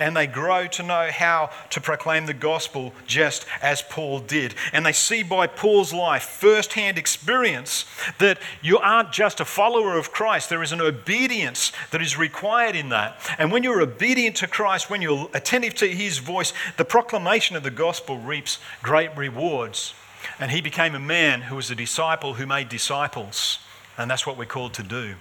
and 0.00 0.16
they 0.16 0.26
grow 0.26 0.66
to 0.66 0.82
know 0.82 1.10
how 1.12 1.50
to 1.70 1.80
proclaim 1.80 2.26
the 2.26 2.34
gospel 2.34 2.92
just 3.06 3.46
as 3.62 3.82
Paul 3.82 4.18
did. 4.18 4.54
And 4.72 4.84
they 4.84 4.92
see 4.92 5.22
by 5.22 5.46
Paul's 5.46 5.92
life, 5.92 6.24
first 6.24 6.72
hand 6.72 6.98
experience, 6.98 7.84
that 8.18 8.38
you 8.62 8.78
aren't 8.78 9.12
just 9.12 9.38
a 9.38 9.44
follower 9.44 9.96
of 9.96 10.10
Christ, 10.10 10.48
there 10.48 10.62
is 10.62 10.72
an 10.72 10.80
obedience 10.80 11.70
that 11.90 12.02
is 12.02 12.18
required 12.18 12.74
in 12.74 12.88
that. 12.88 13.20
And 13.38 13.52
when 13.52 13.62
you're 13.62 13.82
obedient 13.82 14.36
to 14.36 14.46
Christ, 14.46 14.90
when 14.90 15.02
you're 15.02 15.28
attentive 15.34 15.74
to 15.76 15.88
his 15.88 16.18
voice, 16.18 16.52
the 16.78 16.84
proclamation 16.84 17.54
of 17.54 17.62
the 17.62 17.70
gospel 17.70 18.18
reaps 18.18 18.58
great 18.82 19.14
rewards. 19.16 19.94
And 20.38 20.50
he 20.50 20.60
became 20.60 20.94
a 20.94 21.00
man 21.00 21.42
who 21.42 21.56
was 21.56 21.70
a 21.70 21.74
disciple 21.74 22.34
who 22.34 22.46
made 22.46 22.68
disciples. 22.68 23.58
And 23.98 24.10
that's 24.10 24.26
what 24.26 24.38
we're 24.38 24.46
called 24.46 24.74
to 24.74 24.82
do. 24.82 25.14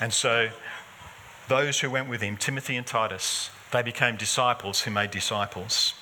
And 0.00 0.12
so, 0.12 0.50
those 1.48 1.80
who 1.80 1.90
went 1.90 2.08
with 2.08 2.20
him, 2.20 2.36
Timothy 2.36 2.76
and 2.76 2.86
Titus, 2.86 3.50
they 3.72 3.82
became 3.82 4.16
disciples 4.16 4.82
who 4.82 4.90
made 4.90 5.10
disciples. 5.10 5.94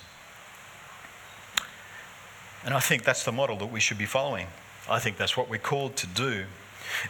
And 2.64 2.74
I 2.74 2.80
think 2.80 3.04
that's 3.04 3.24
the 3.24 3.32
model 3.32 3.56
that 3.58 3.72
we 3.72 3.80
should 3.80 3.98
be 3.98 4.06
following. 4.06 4.46
I 4.88 4.98
think 4.98 5.16
that's 5.16 5.36
what 5.36 5.48
we're 5.48 5.58
called 5.58 5.96
to 5.96 6.06
do. 6.06 6.44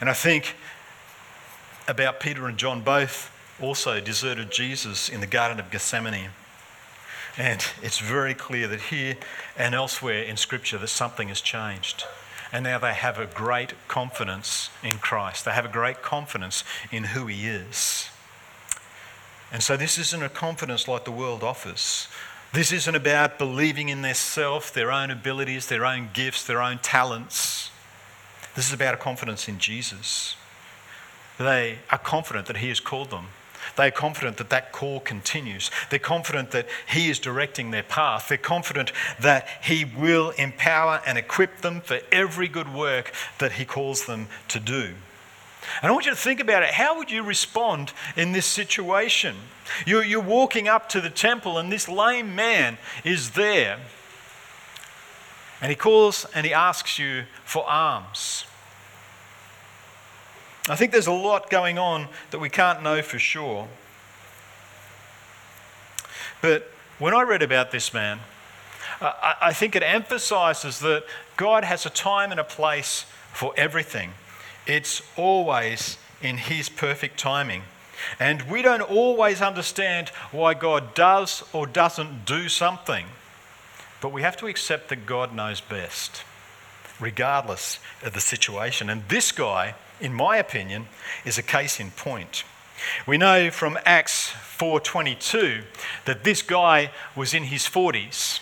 And 0.01 0.09
I 0.09 0.13
think 0.13 0.57
about 1.89 2.21
Peter 2.21 2.47
and 2.47 2.57
John 2.57 2.81
both 2.83 3.31
also 3.61 4.01
deserted 4.01 4.51
Jesus 4.51 5.09
in 5.09 5.21
the 5.21 5.27
Garden 5.27 5.59
of 5.61 5.71
Gethsemane. 5.71 6.31
And 7.37 7.65
it's 7.83 7.99
very 7.99 8.35
clear 8.35 8.69
that 8.69 8.81
here 8.81 9.17
and 9.57 9.75
elsewhere 9.75 10.23
in 10.23 10.37
Scripture 10.37 10.79
that 10.79 10.89
something 10.89 11.29
has 11.29 11.41
changed. 11.41 12.05
And 12.53 12.65
now 12.65 12.79
they 12.79 12.93
have 12.93 13.19
a 13.19 13.27
great 13.27 13.73
confidence 13.89 14.69
in 14.83 14.99
Christ. 14.99 15.45
They 15.47 15.53
have 15.53 15.65
a 15.65 15.71
great 15.71 16.03
confidence 16.03 16.65
in 16.91 17.05
who 17.05 17.27
He 17.27 17.47
is. 17.47 18.11
And 19.53 19.63
so 19.63 19.77
this 19.77 19.99
isn't 19.99 20.23
a 20.23 20.31
confidence 20.31 20.89
like 20.89 21.05
the 21.05 21.13
world 21.13 21.43
offers. 21.43 22.09
This 22.55 22.73
isn't 22.73 22.95
about 22.95 23.39
believing 23.39 23.91
in 23.91 24.03
their 24.03 24.15
self, 24.15 24.73
their 24.73 24.91
own 24.91 25.11
abilities, 25.11 25.67
their 25.67 25.85
own 25.85 26.09
gifts, 26.13 26.45
their 26.45 26.63
own 26.63 26.79
talents. 26.79 27.71
This 28.55 28.67
is 28.67 28.73
about 28.73 28.95
a 28.95 28.99
confidence 28.99 29.49
in 29.49 29.59
Jesus. 29.59 30.37
They 31.39 31.79
are 31.91 31.99
confident 31.99 32.47
that 32.47 32.59
He 32.59 32.69
has 32.69 32.81
called 32.81 33.11
them. 33.11 33.29
They 33.77 33.89
are 33.89 33.93
confident 33.93 34.37
that 34.39 34.51
that 34.51 34.73
call 34.73 35.01
continues. 35.01 35.71
They're 35.89 35.99
confident 35.99 36.51
that 36.51 36.67
He 36.87 37.09
is 37.09 37.19
directing 37.19 37.71
their 37.71 37.83
path. 37.83 38.29
They're 38.29 38.39
confident 38.39 38.93
that 39.21 39.47
He 39.63 39.85
will 39.85 40.31
empower 40.31 41.01
and 41.07 41.17
equip 41.17 41.59
them 41.59 41.81
for 41.81 42.01
every 42.11 42.49
good 42.49 42.73
work 42.73 43.13
that 43.39 43.53
He 43.53 43.65
calls 43.65 44.05
them 44.07 44.29
to 44.49 44.61
do. 44.61 44.95
And 45.81 45.91
I 45.91 45.93
want 45.93 46.07
you 46.07 46.13
to 46.13 46.17
think 46.17 46.41
about 46.41 46.63
it. 46.63 46.71
How 46.71 46.99
would 46.99 47.11
you 47.11 47.23
respond 47.23 47.93
in 48.17 48.33
this 48.33 48.47
situation? 48.47 49.37
You're, 49.87 50.05
you're 50.05 50.21
walking 50.21 50.69
up 50.69 50.89
to 50.91 51.01
the 51.01 51.11
temple, 51.11 51.59
and 51.59 51.71
this 51.71 51.89
lame 51.89 52.35
man 52.35 52.79
is 53.05 53.31
there. 53.31 53.79
And 55.61 55.71
he 55.71 55.77
calls 55.77 56.27
and 56.35 56.45
he 56.45 56.53
asks 56.53 56.99
you 56.99 57.25
for 57.45 57.69
alms. 57.71 58.45
I 60.69 60.77
think 60.77 60.93
there's 60.93 61.07
a 61.07 61.13
lot 61.13 61.51
going 61.51 61.79
on 61.79 62.09
that 62.31 62.41
we 62.41 62.49
can't 62.49 62.83
know 62.83 63.03
for 63.03 63.19
sure. 63.19 63.69
But 66.41 66.69
when 66.99 67.15
I 67.15 67.23
read 67.23 67.43
about 67.43 67.71
this 67.71 67.95
man, 67.95 68.21
I 69.01 69.53
think 69.53 69.75
it 69.75 69.83
emphasizes 69.83 70.79
that 70.81 71.05
God 71.37 71.65
has 71.65 71.87
a 71.87 71.91
time 71.91 72.31
and 72.31 72.39
a 72.39 72.45
place 72.45 73.07
for 73.33 73.53
everything. 73.57 74.13
It's 74.67 75.03
always 75.17 75.99
in 76.21 76.37
His 76.37 76.69
perfect 76.69 77.19
timing. 77.19 77.63
And 78.19 78.43
we 78.43 78.63
don't 78.63 78.83
always 78.83 79.41
understand 79.41 80.09
why 80.31 80.55
God 80.55 80.95
does 80.95 81.45
or 81.53 81.67
doesn't 81.67 82.25
do 82.25 82.49
something, 82.49 83.07
but 84.01 84.13
we 84.13 84.23
have 84.23 84.37
to 84.39 84.47
accept 84.47 84.89
that 84.89 85.07
God 85.07 85.35
knows 85.35 85.61
best, 85.61 86.25
regardless 86.99 87.79
of 88.03 88.13
the 88.15 88.21
situation. 88.21 88.91
And 88.91 89.09
this 89.09 89.31
guy, 89.31 89.75
in 90.01 90.13
my 90.13 90.37
opinion, 90.37 90.89
is 91.25 91.39
a 91.39 91.43
case 91.43 91.79
in 91.79 91.91
point. 91.93 92.45
We 93.07 93.19
know 93.19 93.51
from 93.51 93.79
Acts 93.85 94.33
4:22 94.59 95.65
that 96.05 96.25
this 96.25 96.43
guy 96.43 96.91
was 97.15 97.35
in 97.35 97.45
his 97.45 97.67
40s. 97.67 98.41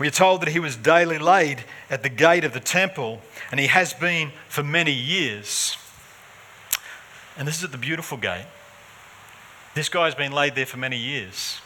We 0.00 0.08
are 0.08 0.10
told 0.10 0.40
that 0.40 0.48
he 0.48 0.58
was 0.58 0.76
daily 0.76 1.18
laid 1.18 1.64
at 1.90 2.02
the 2.02 2.08
gate 2.08 2.42
of 2.42 2.54
the 2.54 2.60
temple, 2.60 3.20
and 3.50 3.60
he 3.60 3.66
has 3.66 3.92
been 3.92 4.32
for 4.48 4.62
many 4.62 4.92
years. 4.92 5.76
And 7.36 7.46
this 7.46 7.58
is 7.58 7.64
at 7.64 7.70
the 7.70 7.76
beautiful 7.76 8.16
gate. 8.16 8.46
This 9.74 9.90
guy's 9.90 10.14
been 10.14 10.32
laid 10.32 10.54
there 10.54 10.64
for 10.64 10.78
many 10.78 10.96
years. 10.96 11.60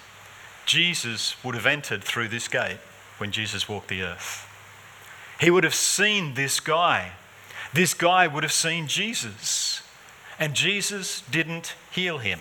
Jesus 0.66 1.36
would 1.44 1.54
have 1.54 1.64
entered 1.64 2.02
through 2.02 2.26
this 2.26 2.48
gate 2.48 2.78
when 3.18 3.30
Jesus 3.30 3.68
walked 3.68 3.86
the 3.86 4.02
earth. 4.02 4.48
He 5.38 5.48
would 5.48 5.62
have 5.62 5.74
seen 5.74 6.34
this 6.34 6.58
guy. 6.58 7.12
This 7.72 7.94
guy 7.94 8.26
would 8.26 8.42
have 8.42 8.52
seen 8.52 8.88
Jesus. 8.88 9.82
And 10.40 10.54
Jesus 10.54 11.22
didn't 11.30 11.76
heal 11.92 12.18
him. 12.18 12.40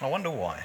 I 0.00 0.06
wonder 0.06 0.30
why. 0.30 0.62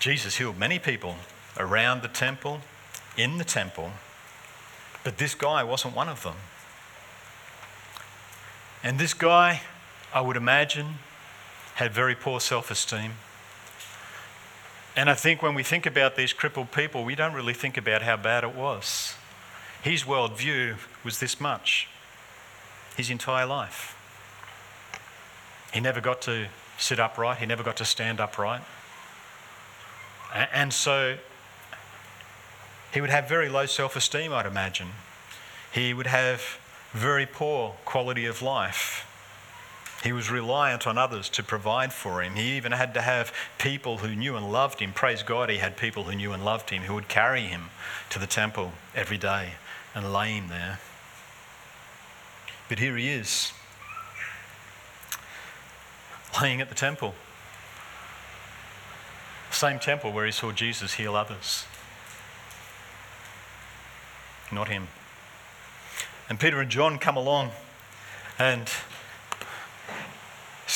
Jesus 0.00 0.38
healed 0.38 0.58
many 0.58 0.78
people 0.78 1.16
around 1.58 2.00
the 2.00 2.08
temple, 2.08 2.60
in 3.18 3.36
the 3.36 3.44
temple, 3.44 3.90
but 5.04 5.18
this 5.18 5.34
guy 5.34 5.62
wasn't 5.62 5.94
one 5.94 6.08
of 6.08 6.22
them. 6.22 6.36
And 8.82 8.98
this 8.98 9.12
guy, 9.12 9.60
I 10.14 10.22
would 10.22 10.38
imagine, 10.38 10.94
had 11.74 11.92
very 11.92 12.14
poor 12.14 12.40
self 12.40 12.70
esteem. 12.70 13.12
And 14.96 15.10
I 15.10 15.14
think 15.14 15.42
when 15.42 15.54
we 15.54 15.62
think 15.62 15.84
about 15.84 16.16
these 16.16 16.32
crippled 16.32 16.72
people, 16.72 17.04
we 17.04 17.14
don't 17.14 17.34
really 17.34 17.54
think 17.54 17.76
about 17.76 18.00
how 18.00 18.16
bad 18.16 18.42
it 18.42 18.54
was. 18.54 19.14
His 19.82 20.04
worldview 20.04 20.76
was 21.04 21.20
this 21.20 21.40
much 21.40 21.88
his 22.96 23.10
entire 23.10 23.46
life. 23.46 23.96
He 25.72 25.80
never 25.80 26.00
got 26.00 26.20
to 26.22 26.48
sit 26.78 26.98
upright, 26.98 27.38
he 27.38 27.46
never 27.46 27.62
got 27.62 27.76
to 27.76 27.84
stand 27.84 28.18
upright. 28.18 28.62
And 30.34 30.72
so 30.72 31.16
he 32.92 33.00
would 33.00 33.10
have 33.10 33.28
very 33.28 33.48
low 33.48 33.66
self 33.66 33.96
esteem, 33.96 34.32
I'd 34.32 34.46
imagine. 34.46 34.88
He 35.72 35.94
would 35.94 36.06
have 36.06 36.58
very 36.92 37.26
poor 37.26 37.76
quality 37.84 38.26
of 38.26 38.42
life. 38.42 39.06
He 40.02 40.12
was 40.12 40.30
reliant 40.30 40.86
on 40.86 40.96
others 40.96 41.28
to 41.30 41.42
provide 41.42 41.92
for 41.92 42.22
him. 42.22 42.34
He 42.34 42.56
even 42.56 42.72
had 42.72 42.94
to 42.94 43.02
have 43.02 43.32
people 43.58 43.98
who 43.98 44.14
knew 44.14 44.34
and 44.34 44.50
loved 44.50 44.80
him. 44.80 44.92
Praise 44.92 45.22
God, 45.22 45.50
he 45.50 45.58
had 45.58 45.76
people 45.76 46.04
who 46.04 46.14
knew 46.14 46.32
and 46.32 46.44
loved 46.44 46.70
him 46.70 46.82
who 46.82 46.94
would 46.94 47.08
carry 47.08 47.42
him 47.42 47.64
to 48.08 48.18
the 48.18 48.26
temple 48.26 48.72
every 48.94 49.18
day 49.18 49.50
and 49.94 50.12
lay 50.12 50.32
him 50.32 50.48
there. 50.48 50.80
But 52.68 52.78
here 52.78 52.96
he 52.96 53.10
is, 53.10 53.52
laying 56.40 56.60
at 56.60 56.68
the 56.70 56.74
temple. 56.74 57.14
Same 59.50 59.78
temple 59.78 60.12
where 60.12 60.26
he 60.26 60.32
saw 60.32 60.52
Jesus 60.52 60.94
heal 60.94 61.16
others. 61.16 61.66
Not 64.52 64.68
him. 64.68 64.88
And 66.28 66.38
Peter 66.38 66.60
and 66.60 66.70
John 66.70 66.98
come 66.98 67.16
along 67.16 67.50
and 68.38 68.70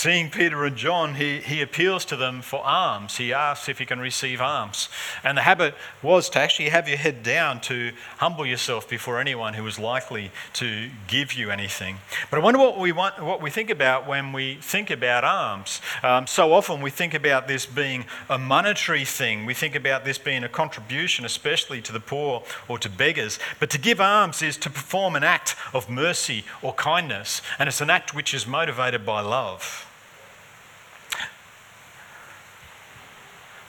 Seeing 0.04 0.28
Peter 0.28 0.66
and 0.66 0.76
John, 0.76 1.14
he, 1.14 1.40
he 1.40 1.62
appeals 1.62 2.04
to 2.04 2.16
them 2.16 2.42
for 2.42 2.62
alms. 2.62 3.16
He 3.16 3.32
asks 3.32 3.70
if 3.70 3.78
he 3.78 3.86
can 3.86 4.00
receive 4.00 4.38
alms. 4.38 4.90
And 5.24 5.38
the 5.38 5.40
habit 5.40 5.74
was 6.02 6.28
to 6.28 6.40
actually 6.40 6.68
have 6.68 6.86
your 6.86 6.98
head 6.98 7.22
down, 7.22 7.62
to 7.62 7.90
humble 8.18 8.44
yourself 8.44 8.86
before 8.86 9.18
anyone 9.18 9.54
who 9.54 9.62
was 9.62 9.78
likely 9.78 10.30
to 10.52 10.90
give 11.06 11.32
you 11.32 11.50
anything. 11.50 12.00
But 12.30 12.38
I 12.38 12.42
wonder 12.42 12.60
what 12.60 12.78
we, 12.78 12.92
want, 12.92 13.24
what 13.24 13.40
we 13.40 13.48
think 13.48 13.70
about 13.70 14.06
when 14.06 14.34
we 14.34 14.56
think 14.56 14.90
about 14.90 15.24
alms. 15.24 15.80
Um, 16.02 16.26
so 16.26 16.52
often 16.52 16.82
we 16.82 16.90
think 16.90 17.14
about 17.14 17.48
this 17.48 17.64
being 17.64 18.04
a 18.28 18.36
monetary 18.36 19.06
thing, 19.06 19.46
we 19.46 19.54
think 19.54 19.74
about 19.74 20.04
this 20.04 20.18
being 20.18 20.44
a 20.44 20.50
contribution, 20.50 21.24
especially 21.24 21.80
to 21.80 21.92
the 21.92 21.98
poor 21.98 22.42
or 22.68 22.78
to 22.78 22.90
beggars. 22.90 23.38
But 23.58 23.70
to 23.70 23.78
give 23.78 24.02
alms 24.02 24.42
is 24.42 24.58
to 24.58 24.68
perform 24.68 25.16
an 25.16 25.24
act 25.24 25.56
of 25.72 25.88
mercy 25.88 26.44
or 26.60 26.74
kindness, 26.74 27.40
and 27.58 27.68
it's 27.70 27.80
an 27.80 27.88
act 27.88 28.14
which 28.14 28.34
is 28.34 28.46
motivated 28.46 29.06
by 29.06 29.22
love. 29.22 29.90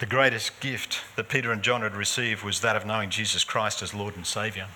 The 0.06 0.12
greatest 0.12 0.60
gift 0.60 1.00
that 1.16 1.30
Peter 1.30 1.52
and 1.52 1.64
John 1.64 1.82
had 1.82 1.96
received 1.96 2.44
was 2.44 2.62
that 2.62 2.76
of 2.76 2.86
knowing 2.86 3.10
Jesus 3.10 3.44
Christ 3.44 3.82
as 3.82 3.92
Lord 3.92 4.16
and 4.16 4.24
Saviour. 4.24 4.68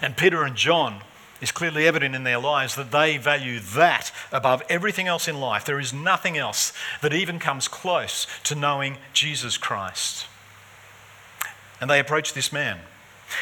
And 0.00 0.16
Peter 0.16 0.44
and 0.44 0.54
John 0.54 1.00
is 1.40 1.50
clearly 1.50 1.88
evident 1.88 2.14
in 2.14 2.22
their 2.22 2.38
lives 2.38 2.76
that 2.76 2.92
they 2.92 3.16
value 3.16 3.58
that 3.58 4.12
above 4.30 4.62
everything 4.68 5.08
else 5.08 5.26
in 5.26 5.40
life. 5.40 5.64
There 5.64 5.80
is 5.80 5.92
nothing 5.92 6.38
else 6.38 6.72
that 7.02 7.12
even 7.12 7.40
comes 7.40 7.66
close 7.66 8.28
to 8.44 8.54
knowing 8.54 8.98
Jesus 9.12 9.56
Christ. 9.56 10.28
And 11.80 11.90
they 11.90 11.98
approach 11.98 12.32
this 12.32 12.52
man. 12.52 12.78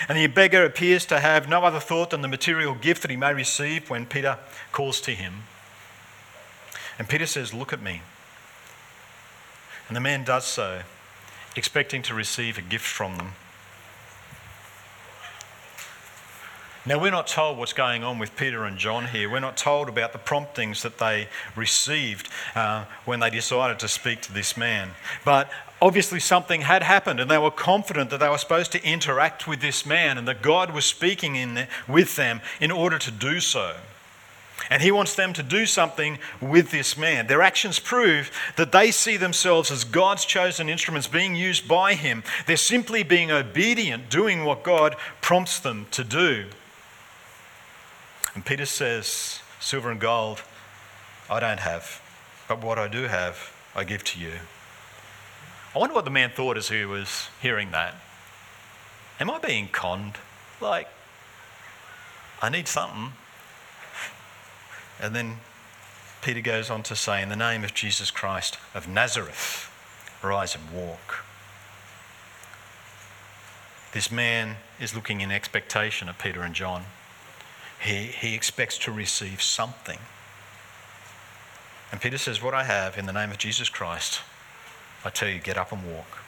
And 0.09 0.17
the 0.17 0.29
beggar 0.29 0.65
appears 0.65 1.05
to 1.05 1.21
have 1.21 1.47
no 1.47 1.63
other 1.65 1.79
thought 1.79 2.09
than 2.09 2.23
the 2.23 2.27
material 2.27 2.75
gift 2.75 3.03
that 3.03 3.11
he 3.11 3.19
may 3.19 3.35
receive 3.35 3.91
when 3.91 4.07
Peter 4.07 4.39
calls 4.73 4.99
to 5.03 5.11
him. 5.11 5.43
And 6.99 7.07
Peter 7.07 7.27
says, 7.27 7.53
Look 7.53 7.75
at 7.75 7.83
me. 7.83 8.01
And 9.89 9.95
the 9.95 10.01
man 10.01 10.25
does 10.25 10.47
so, 10.47 10.81
expecting 11.57 12.03
to 12.03 12.15
receive 12.15 12.59
a 12.59 12.63
gift 12.63 12.87
from 12.87 13.17
them. 13.17 13.33
Now, 16.85 16.99
we're 16.99 17.13
not 17.13 17.29
told 17.29 17.59
what's 17.59 17.73
going 17.73 18.03
on 18.03 18.19
with 18.19 18.35
Peter 18.35 18.65
and 18.65 18.77
John 18.77 19.07
here. 19.07 19.31
We're 19.31 19.39
not 19.39 19.57
told 19.57 19.89
about 19.89 20.13
the 20.13 20.19
promptings 20.19 20.83
that 20.83 20.99
they 20.99 21.29
received 21.55 22.29
uh, 22.57 22.87
when 23.05 23.21
they 23.21 23.31
decided 23.31 23.79
to 23.81 23.89
speak 23.89 24.21
to 24.23 24.33
this 24.33 24.57
man. 24.57 24.91
But 25.25 25.49
obviously, 25.81 26.19
something 26.19 26.63
had 26.63 26.83
happened, 26.83 27.21
and 27.21 27.31
they 27.31 27.39
were 27.39 27.53
confident 27.53 28.11
that 28.11 28.19
they 28.19 28.29
were 28.29 28.39
supposed 28.39 28.73
to 28.73 28.85
interact 28.85 29.47
with 29.47 29.61
this 29.61 29.87
man 29.87 30.19
and 30.19 30.27
that 30.27 30.43
God 30.43 30.75
was 30.75 30.85
speaking 30.85 31.37
in, 31.37 31.69
with 31.87 32.17
them 32.17 32.41
in 32.61 32.73
order 32.73 32.99
to 32.99 33.13
do 33.13 33.39
so. 33.39 33.77
And 34.73 34.81
he 34.81 34.91
wants 34.91 35.15
them 35.15 35.35
to 35.35 35.43
do 35.43 35.67
something 35.67 36.19
with 36.41 36.71
this 36.71 36.97
man. 36.97 37.27
Their 37.27 37.43
actions 37.43 37.79
prove 37.79 38.31
that 38.57 38.73
they 38.73 38.91
see 38.91 39.19
themselves 39.19 39.71
as 39.71 39.85
God's 39.85 40.25
chosen 40.25 40.71
instruments 40.71 41.07
being 41.07 41.35
used 41.35 41.69
by 41.69 41.93
him. 41.93 42.25
They're 42.47 42.57
simply 42.57 43.03
being 43.03 43.31
obedient, 43.31 44.09
doing 44.09 44.47
what 44.47 44.63
God 44.63 44.97
prompts 45.21 45.59
them 45.59 45.89
to 45.91 46.03
do. 46.03 46.47
And 48.35 48.47
Peter 48.47 48.65
says, 48.65 49.43
Silver 49.61 49.91
and 49.91 50.01
gold 50.01 50.43
I 51.29 51.39
don't 51.39 51.61
have, 51.61 52.01
but 52.49 52.65
what 52.65 52.79
I 52.79 52.89
do 52.89 53.03
have, 53.03 53.53
I 53.77 53.85
give 53.85 54.03
to 54.05 54.19
you. 54.19 54.33
I 55.75 55.81
wonder 55.81 55.95
what 55.95 56.07
the 56.07 56.11
man 56.11 56.31
thought 56.31 56.57
as 56.57 56.71
he 56.71 56.87
was 56.87 57.29
hearing 57.43 57.73
that. 57.73 57.95
Am 59.21 59.31
I 59.31 59.39
being 59.39 59.69
conned? 59.69 60.17
Like, 60.63 60.89
I 62.41 62.49
need 62.49 62.69
something. 62.69 63.13
And 65.03 65.17
then 65.17 65.39
Peter 66.23 66.41
goes 66.41 66.71
on 66.71 66.85
to 66.85 66.95
say, 66.95 67.21
In 67.21 67.29
the 67.29 67.37
name 67.37 67.65
of 67.65 67.75
Jesus 67.75 68.13
Christ 68.13 68.57
of 68.73 68.89
Nazareth, 68.89 69.69
rise 70.23 70.55
and 70.55 70.71
walk. 70.73 71.25
This 73.93 74.11
man 74.11 74.57
is 74.81 74.95
looking 74.95 75.21
in 75.21 75.31
expectation 75.31 76.09
of 76.09 76.19
Peter 76.19 76.43
and 76.43 76.55
John. 76.55 76.85
He, 77.79 78.07
he 78.07 78.35
expects 78.35 78.79
to 78.79 78.93
receive 78.93 79.43
something. 79.43 79.99
And 81.91 82.01
Peter 82.01 82.17
says, 82.17 82.41
What 82.41 82.55
I 82.55 82.63
have 82.63 82.97
in 82.97 83.07
the 83.07 83.13
name 83.13 83.33
of 83.33 83.39
Jesus 83.39 83.69
Christ, 83.69 84.21
I 85.05 85.11
tell 85.11 85.29
you, 85.29 85.41
get 85.41 85.59
up 85.59 85.73
and 85.73 85.85
walk. 85.93 86.19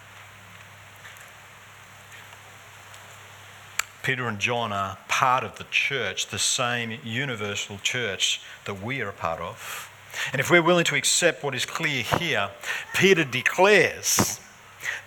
Peter 4.02 4.26
and 4.26 4.38
John 4.38 4.72
are 4.72 4.98
part 5.14 5.44
of 5.44 5.58
the 5.58 5.66
church, 5.70 6.26
the 6.26 6.38
same 6.40 6.98
universal 7.04 7.78
church 7.84 8.40
that 8.64 8.82
we 8.82 9.00
are 9.00 9.10
a 9.10 9.12
part 9.12 9.40
of. 9.40 9.88
And 10.32 10.40
if 10.40 10.50
we're 10.50 10.60
willing 10.60 10.84
to 10.86 10.96
accept 10.96 11.44
what 11.44 11.54
is 11.54 11.64
clear 11.64 12.02
here, 12.02 12.50
Peter 12.96 13.22
declares 13.22 14.40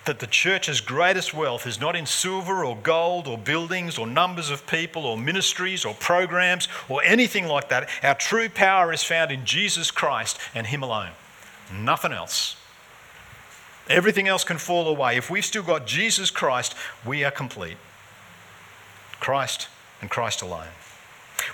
that 0.05 0.19
the 0.19 0.27
church's 0.27 0.79
greatest 0.79 1.33
wealth 1.33 1.67
is 1.67 1.81
not 1.81 1.93
in 1.93 2.05
silver 2.05 2.63
or 2.63 2.77
gold 2.77 3.27
or 3.27 3.37
buildings 3.37 3.97
or 3.97 4.07
numbers 4.07 4.49
of 4.49 4.65
people 4.65 5.05
or 5.05 5.17
ministries 5.17 5.83
or 5.83 5.93
programs 5.95 6.69
or 6.87 7.03
anything 7.03 7.45
like 7.45 7.67
that. 7.67 7.89
Our 8.01 8.15
true 8.15 8.47
power 8.47 8.93
is 8.93 9.03
found 9.03 9.29
in 9.29 9.43
Jesus 9.43 9.91
Christ 9.91 10.39
and 10.55 10.67
Him 10.67 10.83
alone. 10.83 11.11
Nothing 11.69 12.13
else. 12.13 12.55
Everything 13.89 14.29
else 14.29 14.45
can 14.45 14.57
fall 14.57 14.87
away. 14.87 15.17
If 15.17 15.29
we've 15.29 15.43
still 15.43 15.63
got 15.63 15.85
Jesus 15.85 16.31
Christ, 16.31 16.75
we 17.05 17.25
are 17.25 17.31
complete. 17.31 17.75
Christ 19.19 19.67
and 20.01 20.09
Christ 20.09 20.41
alone. 20.41 20.67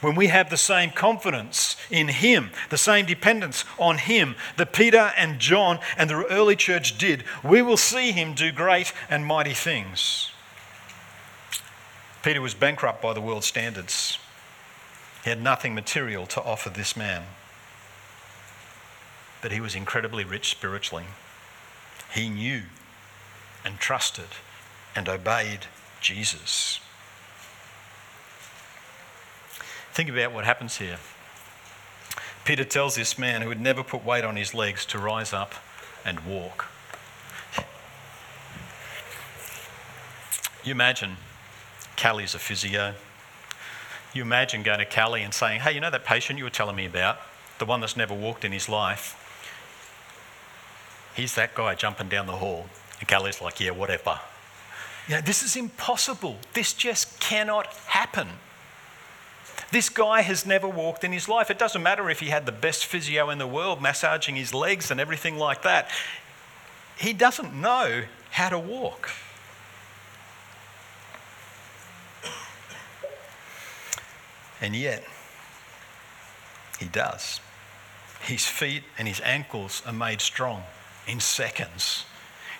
When 0.01 0.15
we 0.15 0.27
have 0.27 0.49
the 0.49 0.58
same 0.58 0.91
confidence 0.91 1.75
in 1.89 2.08
Him, 2.08 2.51
the 2.69 2.77
same 2.77 3.06
dependence 3.06 3.65
on 3.77 3.97
Him 3.97 4.36
that 4.58 4.73
Peter 4.73 5.13
and 5.17 5.39
John 5.39 5.79
and 5.97 6.10
the 6.10 6.25
early 6.27 6.56
church 6.56 6.97
did, 6.97 7.23
we 7.43 7.62
will 7.62 7.77
see 7.77 8.12
Him 8.12 8.34
do 8.34 8.51
great 8.51 8.93
and 9.10 9.25
mighty 9.25 9.53
things. 9.53 10.32
Peter 12.23 12.41
was 12.41 12.53
bankrupt 12.53 13.01
by 13.01 13.13
the 13.13 13.21
world's 13.21 13.47
standards. 13.47 14.17
He 15.23 15.29
had 15.29 15.41
nothing 15.41 15.75
material 15.75 16.25
to 16.27 16.41
offer 16.41 16.69
this 16.69 16.95
man. 16.95 17.23
But 19.41 19.51
he 19.51 19.60
was 19.60 19.75
incredibly 19.75 20.23
rich 20.23 20.49
spiritually. 20.49 21.06
He 22.13 22.29
knew 22.29 22.63
and 23.65 23.77
trusted 23.77 24.27
and 24.95 25.10
obeyed 25.10 25.67
Jesus. 25.99 26.79
Think 29.93 30.10
about 30.10 30.34
what 30.34 30.43
happens 30.43 30.77
here. 30.77 30.97
Peter 32.45 32.63
tells 32.63 32.95
this 32.95 33.19
man 33.19 33.43
who 33.43 33.49
had 33.49 33.62
never 33.62 33.84
put 33.84 34.03
weight 34.03 34.23
on 34.23 34.36
his 34.36 34.56
legs 34.56 34.88
to 34.88 34.97
rise 34.97 35.34
up 35.34 35.53
and 36.03 36.19
walk. 36.21 36.65
You 40.63 40.71
imagine 40.71 41.17
Callie's 41.95 42.34
a 42.34 42.39
physio. 42.39 42.95
You 44.13 44.23
imagine 44.23 44.63
going 44.63 44.79
to 44.79 44.86
Callie 44.86 45.21
and 45.21 45.34
saying, 45.34 45.62
Hey, 45.62 45.73
you 45.73 45.79
know 45.79 45.91
that 45.91 46.06
patient 46.06 46.39
you 46.39 46.45
were 46.45 46.49
telling 46.49 46.75
me 46.75 46.88
about? 46.88 47.19
The 47.60 47.65
one 47.65 47.79
that's 47.79 47.95
never 47.95 48.15
walked 48.15 48.43
in 48.43 48.51
his 48.51 48.67
life? 48.67 49.19
He's 51.15 51.36
that 51.36 51.53
guy 51.53 51.75
jumping 51.75 52.10
down 52.10 52.25
the 52.25 52.38
hall. 52.38 52.65
And 52.99 53.08
Callie's 53.08 53.41
like, 53.41 53.60
Yeah, 53.60 53.71
whatever. 53.71 54.19
You 55.08 55.15
know, 55.15 55.21
this 55.21 55.43
is 55.43 55.56
impossible. 55.56 56.38
This 56.53 56.73
just 56.73 57.19
cannot 57.19 57.67
happen. 57.67 58.27
This 59.74 59.90
guy 59.90 60.22
has 60.22 60.46
never 60.46 60.68
walked 60.68 61.04
in 61.04 61.12
his 61.12 61.28
life. 61.28 61.50
It 61.50 61.58
doesn't 61.58 61.82
matter 61.82 62.08
if 62.08 62.20
he 62.20 62.28
had 62.28 62.46
the 62.46 62.52
best 62.52 62.86
physio 62.86 63.32
in 63.32 63.40
the 63.40 63.48
world 63.48 63.82
massaging 63.82 64.36
his 64.36 64.54
legs 64.54 64.92
and 64.92 65.00
everything 65.00 65.40
like 65.40 65.64
that. 65.64 65.90
He 66.96 67.12
doesn't 67.12 67.60
know 67.60 68.04
how 68.30 68.50
to 68.50 68.60
walk. 68.60 69.10
And 74.62 74.76
yet, 74.76 75.04
he 76.80 76.86
does. 76.86 77.42
His 78.22 78.46
feet 78.46 78.84
and 79.00 79.08
his 79.08 79.22
ankles 79.22 79.82
are 79.88 79.92
made 79.92 80.22
strong 80.22 80.62
in 81.08 81.20
seconds. 81.20 82.06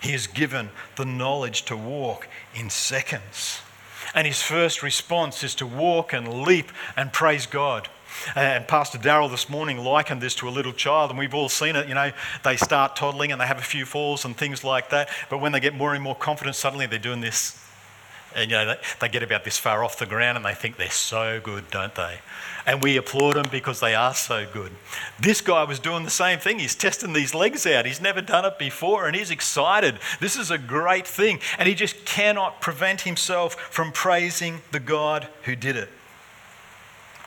He 0.02 0.14
is 0.14 0.26
given 0.26 0.70
the 0.96 1.04
knowledge 1.04 1.62
to 1.66 1.76
walk 1.76 2.26
in 2.56 2.70
seconds. 2.70 3.60
And 4.14 4.26
his 4.26 4.42
first 4.42 4.82
response 4.82 5.42
is 5.42 5.54
to 5.56 5.66
walk 5.66 6.12
and 6.12 6.42
leap 6.42 6.70
and 6.96 7.12
praise 7.12 7.46
God. 7.46 7.88
Uh, 8.36 8.40
and 8.40 8.68
Pastor 8.68 8.98
Darrell 8.98 9.28
this 9.28 9.48
morning 9.48 9.78
likened 9.78 10.20
this 10.20 10.34
to 10.36 10.48
a 10.48 10.50
little 10.50 10.72
child, 10.72 11.10
and 11.10 11.18
we've 11.18 11.34
all 11.34 11.48
seen 11.48 11.76
it. 11.76 11.88
You 11.88 11.94
know, 11.94 12.12
they 12.44 12.56
start 12.56 12.96
toddling 12.96 13.32
and 13.32 13.40
they 13.40 13.46
have 13.46 13.58
a 13.58 13.62
few 13.62 13.84
falls 13.84 14.24
and 14.24 14.36
things 14.36 14.62
like 14.62 14.90
that, 14.90 15.08
but 15.30 15.38
when 15.38 15.52
they 15.52 15.60
get 15.60 15.74
more 15.74 15.94
and 15.94 16.02
more 16.02 16.14
confident, 16.14 16.56
suddenly 16.56 16.86
they're 16.86 16.98
doing 16.98 17.20
this 17.20 17.63
and 18.34 18.50
you 18.50 18.56
know, 18.56 18.66
they, 18.66 18.78
they 19.00 19.08
get 19.08 19.22
about 19.22 19.44
this 19.44 19.58
far 19.58 19.84
off 19.84 19.98
the 19.98 20.06
ground 20.06 20.36
and 20.36 20.44
they 20.44 20.54
think 20.54 20.76
they're 20.76 20.90
so 20.90 21.40
good, 21.40 21.70
don't 21.70 21.94
they? 21.94 22.18
And 22.66 22.82
we 22.82 22.96
applaud 22.96 23.34
them 23.34 23.46
because 23.50 23.80
they 23.80 23.94
are 23.94 24.14
so 24.14 24.46
good. 24.52 24.72
This 25.20 25.40
guy 25.40 25.62
was 25.64 25.78
doing 25.78 26.02
the 26.02 26.10
same 26.10 26.38
thing. 26.38 26.58
He's 26.58 26.74
testing 26.74 27.12
these 27.12 27.34
legs 27.34 27.66
out. 27.66 27.86
He's 27.86 28.00
never 28.00 28.20
done 28.20 28.44
it 28.44 28.58
before 28.58 29.06
and 29.06 29.14
he's 29.14 29.30
excited. 29.30 29.98
This 30.20 30.36
is 30.36 30.50
a 30.50 30.58
great 30.58 31.06
thing. 31.06 31.40
And 31.58 31.68
he 31.68 31.74
just 31.74 32.04
cannot 32.04 32.60
prevent 32.60 33.02
himself 33.02 33.54
from 33.54 33.92
praising 33.92 34.62
the 34.72 34.80
God 34.80 35.28
who 35.42 35.54
did 35.54 35.76
it. 35.76 35.90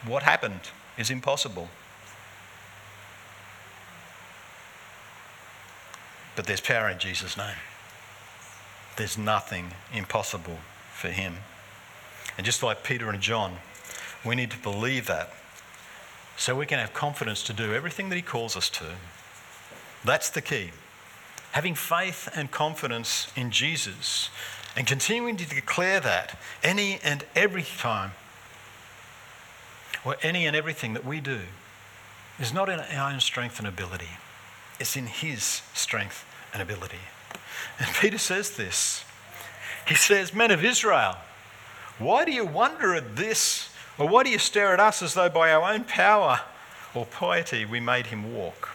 What 0.04 0.24
happened 0.24 0.60
is 0.98 1.10
impossible. 1.10 1.68
But 6.36 6.46
there's 6.46 6.60
power 6.60 6.88
in 6.88 6.98
Jesus' 6.98 7.36
name. 7.36 7.56
There's 8.96 9.16
nothing 9.16 9.72
impossible 9.92 10.58
for 10.98 11.08
him. 11.08 11.36
And 12.36 12.44
just 12.44 12.62
like 12.62 12.82
Peter 12.82 13.08
and 13.08 13.20
John, 13.20 13.56
we 14.24 14.34
need 14.34 14.50
to 14.50 14.58
believe 14.58 15.06
that 15.06 15.30
so 16.36 16.54
we 16.54 16.66
can 16.66 16.78
have 16.78 16.92
confidence 16.92 17.42
to 17.44 17.52
do 17.52 17.72
everything 17.72 18.08
that 18.08 18.16
he 18.16 18.22
calls 18.22 18.56
us 18.56 18.68
to. 18.70 18.84
That's 20.04 20.30
the 20.30 20.40
key. 20.40 20.70
Having 21.52 21.76
faith 21.76 22.28
and 22.34 22.50
confidence 22.50 23.32
in 23.34 23.50
Jesus 23.50 24.30
and 24.76 24.86
continuing 24.86 25.36
to 25.36 25.48
declare 25.48 25.98
that 26.00 26.38
any 26.62 27.00
and 27.02 27.24
every 27.34 27.64
time, 27.64 28.12
or 30.04 30.16
any 30.22 30.46
and 30.46 30.54
everything 30.54 30.94
that 30.94 31.04
we 31.04 31.20
do, 31.20 31.40
is 32.38 32.52
not 32.52 32.68
in 32.68 32.78
our 32.78 33.12
own 33.12 33.20
strength 33.20 33.58
and 33.58 33.66
ability, 33.66 34.10
it's 34.78 34.96
in 34.96 35.06
his 35.06 35.62
strength 35.74 36.24
and 36.52 36.62
ability. 36.62 37.00
And 37.80 37.88
Peter 38.00 38.18
says 38.18 38.50
this. 38.50 39.04
He 39.88 39.94
says, 39.94 40.34
Men 40.34 40.50
of 40.50 40.64
Israel, 40.64 41.16
why 41.98 42.24
do 42.24 42.32
you 42.32 42.44
wonder 42.44 42.94
at 42.94 43.16
this? 43.16 43.70
Or 43.96 44.06
why 44.06 44.22
do 44.22 44.30
you 44.30 44.38
stare 44.38 44.72
at 44.72 44.80
us 44.80 45.02
as 45.02 45.14
though 45.14 45.30
by 45.30 45.50
our 45.50 45.72
own 45.72 45.84
power 45.84 46.40
or 46.94 47.06
piety 47.06 47.64
we 47.64 47.80
made 47.80 48.06
him 48.06 48.34
walk? 48.34 48.68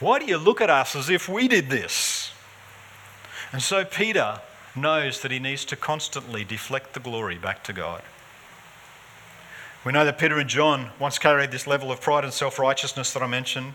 Why 0.00 0.18
do 0.18 0.24
you 0.24 0.38
look 0.38 0.60
at 0.60 0.70
us 0.70 0.96
as 0.96 1.10
if 1.10 1.28
we 1.28 1.48
did 1.48 1.70
this? 1.70 2.32
And 3.52 3.62
so 3.62 3.84
Peter 3.84 4.40
knows 4.74 5.20
that 5.20 5.30
he 5.30 5.38
needs 5.38 5.64
to 5.66 5.76
constantly 5.76 6.44
deflect 6.44 6.94
the 6.94 7.00
glory 7.00 7.36
back 7.36 7.62
to 7.64 7.72
God. 7.72 8.02
We 9.84 9.92
know 9.92 10.04
that 10.04 10.18
Peter 10.18 10.38
and 10.38 10.48
John 10.48 10.90
once 10.98 11.18
carried 11.18 11.50
this 11.50 11.66
level 11.66 11.90
of 11.90 12.00
pride 12.00 12.24
and 12.24 12.32
self 12.32 12.58
righteousness 12.58 13.12
that 13.12 13.22
I 13.22 13.26
mentioned. 13.26 13.74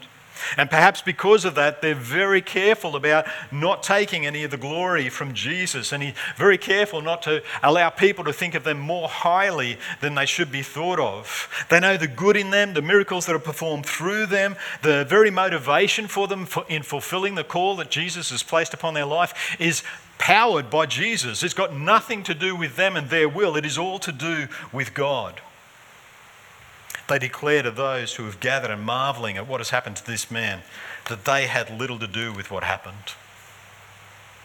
And 0.58 0.70
perhaps 0.70 1.02
because 1.02 1.46
of 1.46 1.56
that, 1.56 1.82
they're 1.82 1.96
very 1.96 2.42
careful 2.42 2.96
about 2.96 3.26
not 3.52 3.84
taking 3.84 4.26
any 4.26 4.44
of 4.44 4.52
the 4.52 4.58
glory 4.58 5.10
from 5.10 5.34
Jesus. 5.34 5.92
And 5.92 6.04
he's 6.04 6.14
very 6.36 6.58
careful 6.58 7.02
not 7.02 7.22
to 7.24 7.44
allow 7.62 7.90
people 7.90 8.24
to 8.26 8.34
think 8.34 8.56
of 8.56 8.64
them 8.64 8.80
more 8.80 9.08
highly 9.08 9.78
than 10.02 10.16
they 10.16 10.26
should 10.26 10.52
be 10.52 10.62
thought 10.62 11.00
of. 11.00 11.66
They 11.70 11.80
know 11.80 11.98
the 11.98 12.08
good 12.08 12.38
in 12.38 12.50
them, 12.50 12.74
the 12.74 12.82
miracles 12.82 13.26
that 13.26 13.36
are 13.36 13.40
performed 13.40 13.86
through 13.86 14.28
them, 14.28 14.56
the 14.82 15.06
very 15.06 15.32
motivation 15.32 16.08
for 16.08 16.28
them 16.28 16.48
in 16.70 16.84
fulfilling 16.84 17.36
the 17.36 17.44
call 17.44 17.76
that 17.78 17.90
Jesus 17.90 18.30
has 18.32 18.44
placed 18.44 18.74
upon 18.74 18.94
their 18.94 19.06
life 19.06 19.56
is 19.60 19.84
powered 20.18 20.70
by 20.70 20.86
Jesus. 20.86 21.44
It's 21.44 21.54
got 21.54 21.76
nothing 21.76 22.24
to 22.24 22.34
do 22.34 22.56
with 22.56 22.76
them 22.76 22.96
and 22.96 23.10
their 23.10 23.28
will, 23.28 23.56
it 23.58 23.66
is 23.66 23.78
all 23.78 24.00
to 24.00 24.12
do 24.12 24.48
with 24.72 24.94
God. 24.94 25.42
They 27.14 27.20
declare 27.20 27.62
to 27.62 27.70
those 27.70 28.16
who 28.16 28.26
have 28.26 28.40
gathered 28.40 28.72
and 28.72 28.82
marveling 28.82 29.38
at 29.38 29.46
what 29.48 29.60
has 29.60 29.70
happened 29.70 29.98
to 29.98 30.06
this 30.08 30.32
man 30.32 30.64
that 31.10 31.26
they 31.26 31.46
had 31.46 31.70
little 31.70 32.00
to 32.00 32.08
do 32.08 32.34
with 32.34 32.50
what 32.50 32.64
happened. 32.64 33.14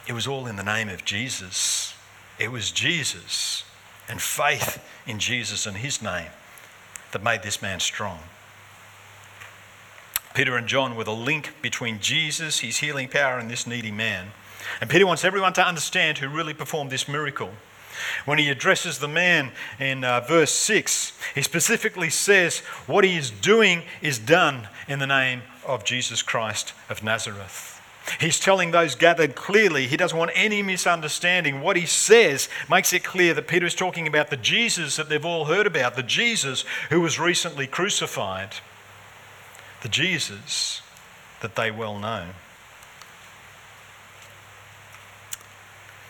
It 0.07 0.13
was 0.13 0.27
all 0.27 0.45
in 0.45 0.55
the 0.55 0.63
name 0.63 0.87
of 0.87 1.03
Jesus. 1.03 1.95
It 2.37 2.51
was 2.51 2.69
Jesus 2.69 3.63
and 4.07 4.21
faith 4.21 4.85
in 5.07 5.17
Jesus 5.17 5.65
and 5.65 5.77
his 5.77 5.99
name 5.99 6.27
that 7.11 7.23
made 7.23 7.41
this 7.41 7.59
man 7.59 7.79
strong. 7.79 8.19
Peter 10.35 10.55
and 10.55 10.67
John 10.67 10.95
were 10.95 11.05
the 11.05 11.11
link 11.11 11.55
between 11.63 11.99
Jesus, 11.99 12.59
his 12.59 12.77
healing 12.77 13.07
power, 13.07 13.39
and 13.39 13.49
this 13.49 13.65
needy 13.65 13.89
man. 13.89 14.27
And 14.79 14.91
Peter 14.91 15.07
wants 15.07 15.25
everyone 15.25 15.53
to 15.53 15.65
understand 15.65 16.19
who 16.19 16.29
really 16.29 16.53
performed 16.53 16.91
this 16.91 17.07
miracle. 17.07 17.49
When 18.25 18.37
he 18.37 18.49
addresses 18.49 18.99
the 18.99 19.07
man 19.07 19.51
in 19.79 20.03
uh, 20.03 20.21
verse 20.21 20.51
6, 20.51 21.13
he 21.35 21.41
specifically 21.41 22.09
says 22.09 22.59
what 22.87 23.03
he 23.03 23.17
is 23.17 23.31
doing 23.31 23.83
is 24.01 24.19
done 24.19 24.67
in 24.87 24.99
the 24.99 25.07
name 25.07 25.41
of 25.65 25.83
Jesus 25.83 26.21
Christ 26.21 26.73
of 26.89 27.03
Nazareth. 27.03 27.79
He's 28.19 28.39
telling 28.39 28.71
those 28.71 28.95
gathered 28.95 29.35
clearly, 29.35 29.87
he 29.87 29.97
doesn't 29.97 30.17
want 30.17 30.31
any 30.33 30.63
misunderstanding. 30.63 31.61
What 31.61 31.77
he 31.77 31.85
says 31.85 32.49
makes 32.69 32.91
it 32.91 33.03
clear 33.03 33.33
that 33.33 33.47
Peter 33.47 33.65
is 33.65 33.75
talking 33.75 34.07
about 34.07 34.29
the 34.29 34.37
Jesus 34.37 34.95
that 34.95 35.09
they've 35.09 35.23
all 35.23 35.45
heard 35.45 35.67
about, 35.67 35.95
the 35.95 36.03
Jesus 36.03 36.65
who 36.89 37.01
was 37.01 37.19
recently 37.19 37.67
crucified, 37.67 38.55
the 39.81 39.89
Jesus 39.89 40.81
that 41.41 41.55
they 41.55 41.69
well 41.69 41.99
know. 41.99 42.25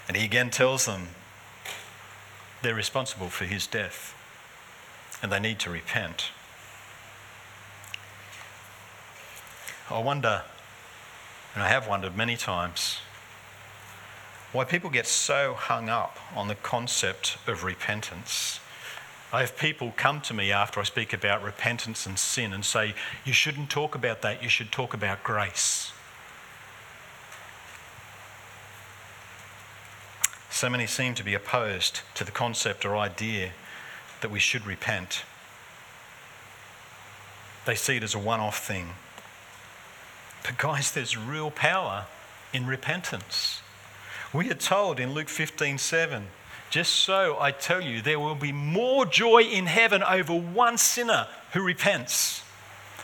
And 0.08 0.17
he 0.17 0.25
again 0.25 0.49
tells 0.49 0.86
them 0.86 1.10
they're 2.62 2.76
responsible 2.76 3.30
for 3.30 3.45
his 3.45 3.67
death 3.67 4.13
and 5.22 5.32
they 5.32 5.39
need 5.39 5.60
to 5.60 5.69
repent. 5.69 6.32
I 9.89 10.00
wonder, 10.00 10.43
and 11.56 11.63
I 11.63 11.67
have 11.67 11.88
wondered 11.88 12.15
many 12.15 12.38
times, 12.38 13.00
why 14.52 14.63
people 14.63 14.89
get 14.89 15.08
so 15.08 15.54
hung 15.54 15.89
up 15.89 16.17
on 16.36 16.48
the 16.48 16.56
concept 16.56 17.38
of 17.48 17.63
repentance. 17.63 18.60
I 19.32 19.41
have 19.41 19.58
people 19.58 19.93
come 19.95 20.22
to 20.22 20.34
me 20.34 20.52
after 20.52 20.80
I 20.80 20.84
speak 20.84 21.13
about 21.13 21.43
repentance 21.43 22.06
and 22.06 22.17
sin 22.17 22.54
and 22.54 22.65
say, 22.65 22.95
You 23.26 23.34
shouldn't 23.34 23.69
talk 23.69 23.93
about 23.93 24.22
that, 24.24 24.41
you 24.41 24.50
should 24.50 24.72
talk 24.72 24.93
about 24.93 25.24
grace. 25.24 25.91
So 30.60 30.69
many 30.69 30.88
seem 30.88 31.15
to 31.15 31.24
be 31.24 31.36
opposed 31.36 32.02
to 32.15 32.26
the 32.26 32.32
concept 32.32 32.84
or 32.84 32.98
idea 32.98 33.52
that 34.19 34.30
we 34.30 34.39
should 34.39 34.65
repent. 34.65 35.24
They 37.65 37.76
see 37.76 37.95
it 37.95 38.04
as 38.04 38.13
a 38.13 38.19
one 38.19 38.41
off 38.41 38.67
thing. 38.67 38.89
But, 40.43 40.58
guys, 40.58 40.91
there's 40.91 41.15
real 41.15 41.50
power 41.50 42.08
in 42.52 42.67
repentance. 42.67 43.62
We 44.34 44.52
are 44.52 44.54
told 44.54 45.00
in 45.00 45.13
Luke 45.13 45.30
15 45.30 45.78
7, 45.78 46.28
just 46.69 46.93
so 46.93 47.38
I 47.39 47.52
tell 47.52 47.80
you, 47.80 48.02
there 48.02 48.19
will 48.19 48.36
be 48.36 48.52
more 48.52 49.06
joy 49.06 49.43
in 49.43 49.67
heaven 49.67 50.04
over 50.04 50.34
one 50.34 50.78
sinner 50.78 51.28
who 51.54 51.63
repents 51.63 52.43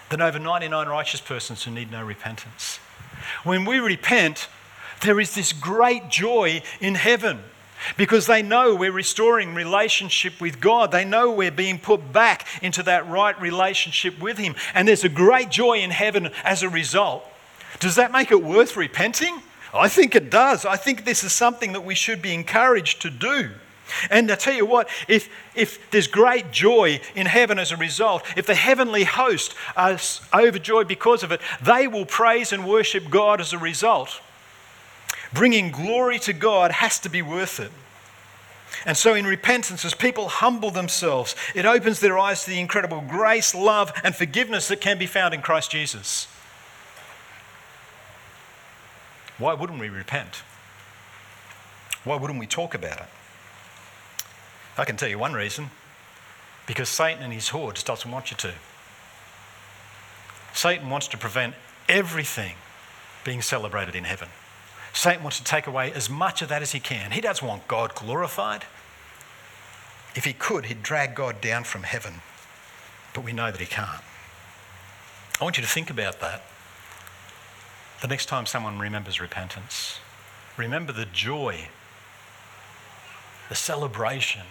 than 0.09 0.19
over 0.19 0.39
99 0.39 0.89
righteous 0.89 1.21
persons 1.21 1.63
who 1.63 1.71
need 1.71 1.89
no 1.89 2.03
repentance. 2.03 2.79
When 3.45 3.63
we 3.63 3.79
repent, 3.79 4.49
there 5.01 5.19
is 5.19 5.35
this 5.35 5.53
great 5.53 6.09
joy 6.09 6.61
in 6.79 6.95
heaven 6.95 7.39
because 7.97 8.25
they 8.25 8.41
know 8.41 8.75
we're 8.75 8.91
restoring 8.91 9.53
relationship 9.53 10.39
with 10.41 10.59
God. 10.59 10.91
They 10.91 11.05
know 11.05 11.31
we're 11.31 11.51
being 11.51 11.79
put 11.79 12.11
back 12.11 12.47
into 12.61 12.83
that 12.83 13.07
right 13.07 13.39
relationship 13.39 14.19
with 14.19 14.37
Him. 14.37 14.55
And 14.73 14.87
there's 14.87 15.03
a 15.03 15.09
great 15.09 15.49
joy 15.49 15.79
in 15.79 15.91
heaven 15.91 16.29
as 16.43 16.63
a 16.63 16.69
result. 16.69 17.23
Does 17.79 17.95
that 17.95 18.11
make 18.11 18.31
it 18.31 18.43
worth 18.43 18.75
repenting? 18.75 19.41
I 19.73 19.89
think 19.89 20.15
it 20.15 20.29
does. 20.29 20.65
I 20.65 20.77
think 20.77 21.03
this 21.03 21.23
is 21.23 21.33
something 21.33 21.73
that 21.73 21.83
we 21.83 21.95
should 21.95 22.21
be 22.21 22.33
encouraged 22.33 23.01
to 23.01 23.09
do. 23.09 23.51
And 24.09 24.31
I 24.31 24.35
tell 24.35 24.53
you 24.53 24.65
what, 24.65 24.89
if, 25.07 25.29
if 25.53 25.91
there's 25.91 26.07
great 26.07 26.51
joy 26.51 27.01
in 27.13 27.27
heaven 27.27 27.59
as 27.59 27.71
a 27.71 27.77
result, 27.77 28.23
if 28.35 28.47
the 28.47 28.55
heavenly 28.55 29.03
host 29.03 29.53
are 29.75 29.99
overjoyed 30.33 30.87
because 30.87 31.21
of 31.21 31.31
it, 31.31 31.39
they 31.61 31.87
will 31.87 32.05
praise 32.05 32.51
and 32.51 32.65
worship 32.65 33.09
God 33.09 33.39
as 33.39 33.53
a 33.53 33.59
result 33.59 34.21
bringing 35.33 35.71
glory 35.71 36.19
to 36.19 36.33
God 36.33 36.71
has 36.71 36.99
to 36.99 37.09
be 37.09 37.21
worth 37.21 37.59
it. 37.59 37.71
And 38.85 38.97
so, 38.97 39.13
in 39.13 39.25
repentance, 39.25 39.85
as 39.85 39.93
people 39.93 40.27
humble 40.27 40.71
themselves, 40.71 41.35
it 41.53 41.65
opens 41.65 41.99
their 41.99 42.19
eyes 42.19 42.43
to 42.43 42.49
the 42.49 42.59
incredible 42.59 43.01
grace, 43.01 43.55
love, 43.55 43.93
and 44.03 44.15
forgiveness 44.15 44.67
that 44.67 44.81
can 44.81 44.97
be 44.97 45.05
found 45.05 45.33
in 45.33 45.41
Christ 45.41 45.71
Jesus. 45.71 46.27
Why 49.37 49.53
wouldn't 49.53 49.79
we 49.79 49.89
repent? 49.89 50.43
Why 52.03 52.15
wouldn't 52.15 52.39
we 52.39 52.47
talk 52.47 52.73
about 52.73 52.99
it? 52.99 53.07
I 54.77 54.85
can 54.85 54.97
tell 54.97 55.09
you 55.09 55.17
one 55.17 55.33
reason 55.33 55.71
because 56.67 56.89
Satan 56.89 57.23
and 57.23 57.33
his 57.33 57.49
hordes 57.49 57.83
doesn't 57.83 58.09
want 58.09 58.31
you 58.31 58.37
to. 58.37 58.53
Satan 60.53 60.89
wants 60.89 61.07
to 61.09 61.17
prevent 61.17 61.55
everything 61.89 62.55
being 63.23 63.41
celebrated 63.41 63.95
in 63.95 64.03
heaven. 64.03 64.29
Satan 64.95 65.23
wants 65.23 65.37
to 65.37 65.43
take 65.43 65.67
away 65.67 65.91
as 65.91 66.09
much 66.09 66.41
of 66.41 66.47
that 66.47 66.61
as 66.61 66.71
he 66.71 66.79
can. 66.79 67.11
He 67.11 67.19
doesn't 67.19 67.45
want 67.45 67.67
God 67.67 67.93
glorified. 67.95 68.63
If 70.15 70.23
he 70.23 70.31
could, 70.31 70.67
he'd 70.67 70.81
drag 70.81 71.13
God 71.13 71.41
down 71.41 71.65
from 71.65 71.83
heaven. 71.83 72.21
But 73.13 73.25
we 73.25 73.33
know 73.33 73.51
that 73.51 73.59
he 73.59 73.67
can't. 73.67 74.01
I 75.39 75.43
want 75.43 75.57
you 75.57 75.63
to 75.63 75.69
think 75.69 75.89
about 75.89 76.21
that. 76.21 76.43
The 78.01 78.07
next 78.07 78.27
time 78.27 78.45
someone 78.45 78.79
remembers 78.79 79.19
repentance, 79.19 79.99
remember 80.55 80.93
the 80.93 81.05
joy, 81.05 81.67
the 83.49 83.55
celebration 83.55 84.43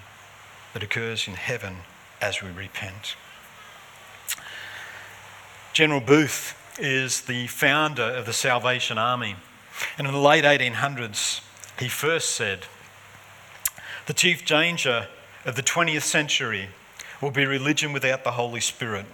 that 0.75 0.83
occurs 0.83 1.27
in 1.27 1.35
heaven 1.35 1.77
as 2.21 2.43
we 2.43 2.51
repent. 2.51 3.17
General 5.73 6.01
Booth 6.01 6.55
is 6.79 7.23
the 7.23 7.47
founder 7.47 8.03
of 8.03 8.27
the 8.27 8.33
Salvation 8.35 8.99
Army. 8.99 9.37
And 9.99 10.07
in 10.07 10.13
the 10.13 10.21
late 10.21 10.45
1800s, 10.45 11.41
he 11.79 11.89
first 11.89 12.31
said, 12.31 12.67
The 14.07 14.13
chief 14.13 14.45
danger 14.45 15.09
of 15.45 15.57
the 15.57 15.63
20th 15.63 16.03
century 16.03 16.69
will 17.21 17.31
be 17.31 17.47
religion 17.47 17.93
without 17.93 18.25
the 18.25 18.33
Holy 18.33 18.61
Spirit, 18.61 19.07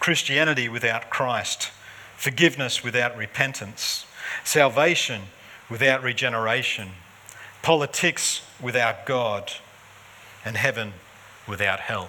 Christianity 0.00 0.68
without 0.68 1.10
Christ, 1.10 1.70
forgiveness 2.16 2.82
without 2.82 3.16
repentance, 3.16 4.06
salvation 4.44 5.22
without 5.68 6.02
regeneration, 6.02 6.90
politics 7.62 8.42
without 8.60 9.06
God, 9.06 9.52
and 10.44 10.56
heaven 10.56 10.92
without 11.48 11.80
hell. 11.80 12.08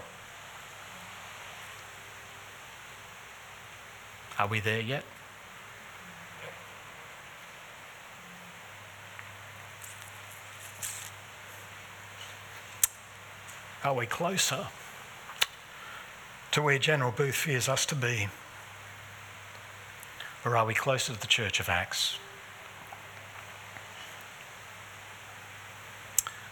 Are 4.37 4.47
we 4.47 4.59
there 4.59 4.81
yet? 4.81 5.03
Are 13.87 13.93
we 13.93 14.05
closer 14.05 14.67
to 16.51 16.61
where 16.61 16.77
General 16.77 17.09
Booth 17.09 17.35
fears 17.35 17.69
us 17.69 17.85
to 17.85 17.95
be? 17.95 18.27
Or 20.43 20.57
are 20.57 20.65
we 20.65 20.73
closer 20.73 21.13
to 21.13 21.21
the 21.21 21.25
Church 21.25 21.61
of 21.61 21.69
Acts? 21.69 22.17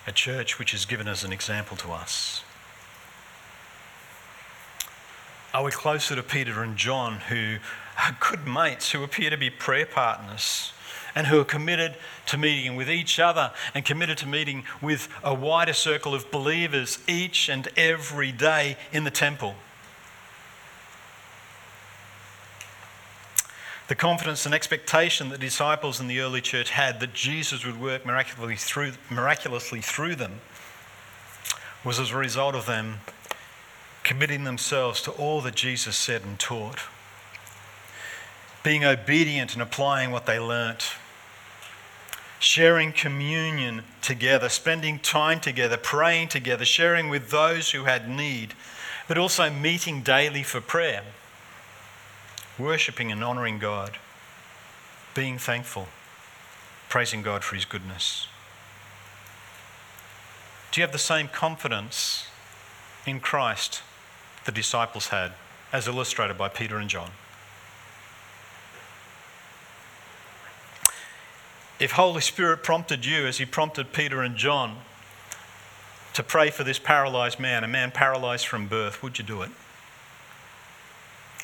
A 0.07 0.13
church 0.13 0.57
which 0.57 0.73
is 0.73 0.85
given 0.85 1.09
as 1.09 1.25
an 1.25 1.33
example 1.33 1.75
to 1.75 1.91
us. 1.91 2.41
Are 5.53 5.65
we 5.65 5.71
closer 5.71 6.15
to 6.15 6.23
Peter 6.23 6.63
and 6.63 6.77
John, 6.77 7.19
who 7.27 7.57
are 7.97 8.17
good 8.21 8.47
mates, 8.47 8.91
who 8.91 9.03
appear 9.03 9.29
to 9.29 9.37
be 9.37 9.49
prayer 9.49 9.85
partners? 9.85 10.71
And 11.15 11.27
who 11.27 11.39
are 11.39 11.45
committed 11.45 11.95
to 12.27 12.37
meeting 12.37 12.75
with 12.75 12.89
each 12.89 13.19
other 13.19 13.53
and 13.73 13.85
committed 13.85 14.17
to 14.19 14.27
meeting 14.27 14.63
with 14.81 15.07
a 15.23 15.33
wider 15.33 15.73
circle 15.73 16.13
of 16.13 16.29
believers 16.29 16.99
each 17.07 17.49
and 17.49 17.67
every 17.77 18.31
day 18.31 18.77
in 18.91 19.05
the 19.05 19.11
temple? 19.11 19.55
The 23.87 23.95
confidence 23.95 24.45
and 24.45 24.55
expectation 24.55 25.29
that 25.29 25.39
disciples 25.39 25.99
in 25.99 26.07
the 26.07 26.19
early 26.19 26.41
church 26.41 26.71
had 26.71 26.99
that 26.99 27.13
Jesus 27.13 27.63
would 27.65 27.79
work 27.79 28.05
miraculously 28.05 28.55
through, 28.55 28.93
miraculously 29.11 29.79
through 29.79 30.15
them 30.15 30.41
was 31.83 31.99
as 31.99 32.11
a 32.11 32.17
result 32.17 32.55
of 32.55 32.65
them 32.65 33.01
committing 34.03 34.43
themselves 34.43 35.01
to 35.03 35.11
all 35.11 35.41
that 35.41 35.55
Jesus 35.55 35.95
said 35.95 36.23
and 36.23 36.39
taught, 36.39 36.79
being 38.63 38.83
obedient 38.83 39.53
and 39.53 39.61
applying 39.61 40.09
what 40.09 40.25
they 40.25 40.39
learnt, 40.39 40.93
sharing 42.39 42.91
communion 42.91 43.83
together, 44.01 44.49
spending 44.49 44.99
time 44.99 45.39
together, 45.39 45.77
praying 45.77 46.27
together, 46.27 46.65
sharing 46.65 47.09
with 47.09 47.31
those 47.31 47.71
who 47.71 47.85
had 47.85 48.09
need, 48.09 48.53
but 49.07 49.17
also 49.17 49.49
meeting 49.49 50.01
daily 50.01 50.43
for 50.43 50.61
prayer 50.61 51.03
worshipping 52.57 53.11
and 53.11 53.23
honouring 53.23 53.59
God, 53.59 53.97
being 55.13 55.37
thankful, 55.37 55.87
praising 56.89 57.21
God 57.21 57.43
for 57.43 57.55
His 57.55 57.65
goodness. 57.65 58.27
Do 60.71 60.81
you 60.81 60.83
have 60.83 60.93
the 60.93 60.99
same 60.99 61.27
confidence 61.27 62.27
in 63.05 63.19
Christ 63.19 63.81
the 64.45 64.51
disciples 64.51 65.07
had, 65.07 65.33
as 65.71 65.87
illustrated 65.87 66.37
by 66.37 66.49
Peter 66.49 66.77
and 66.77 66.89
John? 66.89 67.11
If 71.79 71.91
Holy 71.91 72.21
Spirit 72.21 72.63
prompted 72.63 73.05
you, 73.05 73.25
as 73.25 73.37
He 73.37 73.45
prompted 73.45 73.93
Peter 73.93 74.21
and 74.21 74.35
John, 74.37 74.77
to 76.13 76.23
pray 76.23 76.49
for 76.49 76.63
this 76.63 76.79
paralyzed 76.79 77.41
man, 77.41 77.65
a 77.65 77.67
man 77.67 77.91
paralyzed 77.91 78.47
from 78.47 78.67
birth, 78.67 79.03
would 79.03 79.17
you 79.17 79.25
do 79.25 79.41
it? 79.41 79.51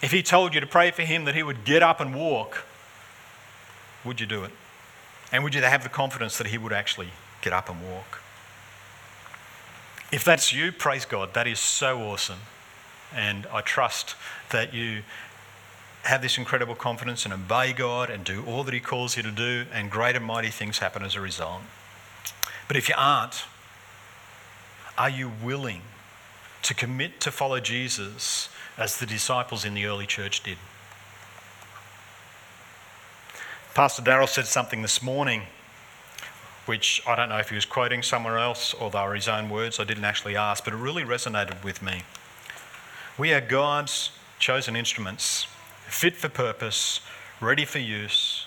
If 0.02 0.12
he 0.12 0.24
told 0.24 0.54
you 0.56 0.62
to 0.62 0.66
pray 0.66 0.92
for 0.92 1.04
him 1.04 1.26
that 1.26 1.36
he 1.36 1.44
would 1.44 1.66
get 1.66 1.84
up 1.84 2.00
and 2.00 2.16
walk, 2.16 2.64
would 4.06 4.22
you 4.22 4.26
do 4.26 4.46
it? 4.46 4.52
And 5.32 5.44
would 5.44 5.54
you 5.54 5.62
have 5.62 5.84
the 5.84 5.90
confidence 5.90 6.38
that 6.38 6.48
he 6.48 6.58
would 6.58 6.74
actually 6.74 7.10
get 7.42 7.52
up 7.52 7.70
and 7.70 7.82
walk? 7.82 8.22
If 10.12 10.24
that's 10.24 10.52
you, 10.52 10.72
praise 10.72 11.06
God. 11.06 11.34
That 11.34 11.48
is 11.48 11.60
so 11.60 12.02
awesome. 12.02 12.40
And 13.14 13.46
I 13.48 13.62
trust 13.62 14.16
that 14.52 14.74
you 14.74 15.04
have 16.04 16.22
this 16.22 16.38
incredible 16.38 16.76
confidence 16.76 17.26
and 17.26 17.34
obey 17.34 17.74
God 17.74 18.10
and 18.10 18.24
do 18.24 18.44
all 18.46 18.64
that 18.64 18.74
He 18.74 18.80
calls 18.80 19.18
you 19.18 19.24
to 19.24 19.32
do, 19.32 19.66
and 19.72 19.92
great 19.92 20.16
and 20.16 20.26
mighty 20.26 20.50
things 20.50 20.80
happen 20.80 21.04
as 21.04 21.16
a 21.16 21.22
result. 21.22 21.62
But 22.68 22.78
if 22.78 22.90
you 22.90 22.96
aren't, 22.98 23.44
are 24.98 25.10
you 25.10 25.32
willing 25.44 25.82
to 26.64 26.74
commit 26.74 27.20
to 27.22 27.32
follow 27.32 27.60
Jesus 27.60 28.50
as 28.78 28.98
the 28.98 29.06
disciples 29.06 29.66
in 29.66 29.74
the 29.74 29.86
early 29.86 30.06
church 30.06 30.44
did. 30.44 30.58
Pastor 33.74 34.02
Darrell 34.02 34.28
said 34.28 34.46
something 34.46 34.82
this 34.82 35.02
morning, 35.02 35.44
which 36.66 37.02
I 37.08 37.16
don't 37.16 37.30
know 37.30 37.38
if 37.38 37.50
he 37.50 37.56
was 37.56 37.66
quoting 37.66 38.04
somewhere 38.04 38.38
else 38.38 38.74
or 38.74 38.92
they 38.92 39.00
were 39.00 39.16
his 39.16 39.28
own 39.28 39.50
words, 39.50 39.80
I 39.80 39.84
didn't 39.84 40.06
actually 40.06 40.36
ask, 40.36 40.64
but 40.64 40.74
it 40.74 40.78
really 40.78 41.04
resonated 41.04 41.64
with 41.64 41.82
me. 41.82 42.04
We 43.18 43.34
are 43.34 43.42
God's 43.42 44.12
chosen 44.40 44.76
instruments, 44.76 45.48
fit 45.92 46.16
for 46.16 46.30
purpose, 46.30 47.02
ready 47.40 47.66
for 47.66 47.80
use, 47.80 48.46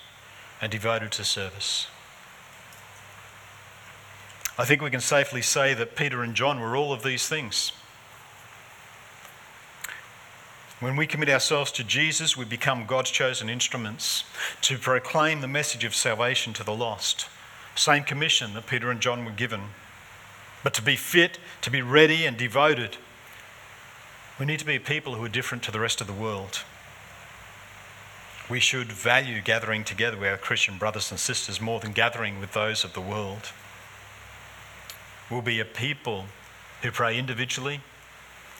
and 0.60 0.72
devoted 0.72 1.12
to 1.12 1.24
service. 1.24 1.86
I 4.56 4.64
think 4.64 4.80
we 4.80 4.90
can 4.90 5.00
safely 5.00 5.42
say 5.42 5.74
that 5.74 5.96
Peter 5.96 6.22
and 6.22 6.34
John 6.34 6.60
were 6.60 6.76
all 6.76 6.92
of 6.92 7.02
these 7.02 7.28
things. 7.28 7.72
When 10.80 10.96
we 10.96 11.06
commit 11.06 11.28
ourselves 11.28 11.70
to 11.72 11.84
Jesus, 11.84 12.36
we 12.36 12.44
become 12.44 12.86
God's 12.86 13.10
chosen 13.10 13.48
instruments 13.48 14.24
to 14.62 14.78
proclaim 14.78 15.40
the 15.40 15.48
message 15.48 15.84
of 15.84 15.94
salvation 15.94 16.52
to 16.54 16.64
the 16.64 16.74
lost. 16.74 17.26
Same 17.74 18.04
commission 18.04 18.54
that 18.54 18.66
Peter 18.66 18.90
and 18.90 19.00
John 19.00 19.24
were 19.24 19.32
given. 19.32 19.62
But 20.62 20.74
to 20.74 20.82
be 20.82 20.96
fit, 20.96 21.38
to 21.62 21.70
be 21.70 21.82
ready 21.82 22.24
and 22.24 22.36
devoted, 22.36 22.96
we 24.38 24.46
need 24.46 24.60
to 24.60 24.66
be 24.66 24.78
people 24.78 25.14
who 25.14 25.24
are 25.24 25.28
different 25.28 25.62
to 25.64 25.70
the 25.70 25.80
rest 25.80 26.00
of 26.00 26.06
the 26.06 26.12
world. 26.12 26.62
We 28.48 28.60
should 28.60 28.92
value 28.92 29.40
gathering 29.40 29.84
together 29.84 30.18
with 30.18 30.28
our 30.28 30.36
Christian 30.36 30.76
brothers 30.76 31.10
and 31.10 31.18
sisters 31.18 31.60
more 31.60 31.80
than 31.80 31.92
gathering 31.92 32.40
with 32.40 32.52
those 32.52 32.84
of 32.84 32.92
the 32.92 33.00
world. 33.00 33.52
We'll 35.30 35.42
be 35.42 35.60
a 35.60 35.64
people 35.64 36.26
who 36.82 36.90
pray 36.90 37.18
individually, 37.18 37.80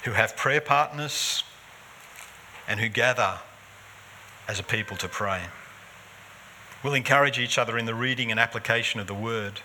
who 0.05 0.13
have 0.13 0.37
prayer 0.37 0.63
partners, 0.63 1.45
and 2.67 2.81
who 2.81 2.89
gather 2.89 3.41
as 4.49 4.59
a 4.59 4.63
people 4.63 4.97
to 4.97 5.09
pray. 5.09 5.43
We'll 6.83 6.95
encourage 6.95 7.39
each 7.39 7.59
other 7.59 7.77
in 7.77 7.85
the 7.85 7.95
reading 7.95 8.31
and 8.31 8.41
application 8.41 9.01
of 9.01 9.07
the 9.07 9.15
word. 9.15 9.61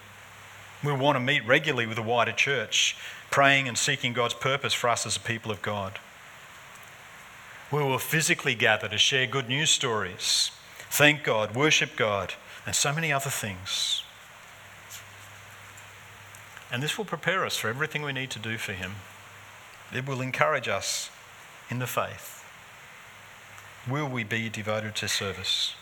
We'll 0.84 0.98
want 0.98 1.16
to 1.16 1.20
meet 1.22 1.46
regularly 1.46 1.86
with 1.86 1.98
the 1.98 2.04
wider 2.04 2.32
church, 2.32 2.96
praying 3.32 3.68
and 3.68 3.78
seeking 3.78 4.14
God's 4.14 4.34
purpose 4.34 4.74
for 4.74 4.90
us 4.90 5.06
as 5.06 5.16
a 5.16 5.22
people 5.22 5.52
of 5.52 5.62
God. 5.62 6.00
We 7.72 7.84
will 7.84 8.00
physically 8.00 8.56
gather 8.56 8.88
to 8.88 8.98
share 8.98 9.28
good 9.28 9.48
news 9.48 9.70
stories, 9.70 10.52
thank 10.90 11.24
God, 11.24 11.56
worship 11.56 11.96
God, 11.96 12.34
and 12.66 12.74
so 12.74 12.92
many 12.92 13.14
other 13.14 13.30
things. 13.30 14.04
And 16.72 16.82
this 16.82 16.98
will 16.98 17.06
prepare 17.06 17.46
us 17.46 17.58
for 17.58 17.68
everything 17.68 18.02
we 18.02 18.14
need 18.14 18.32
to 18.32 18.40
do 18.40 18.58
for 18.58 18.74
Him. 18.74 18.94
It 19.94 20.08
will 20.08 20.22
encourage 20.22 20.68
us 20.68 21.10
in 21.70 21.80
the 21.80 21.88
faith. 21.88 22.44
Will 23.88 24.08
we 24.08 24.24
be 24.24 24.50
devoted 24.50 24.96
to 24.98 25.08
service? 25.08 25.76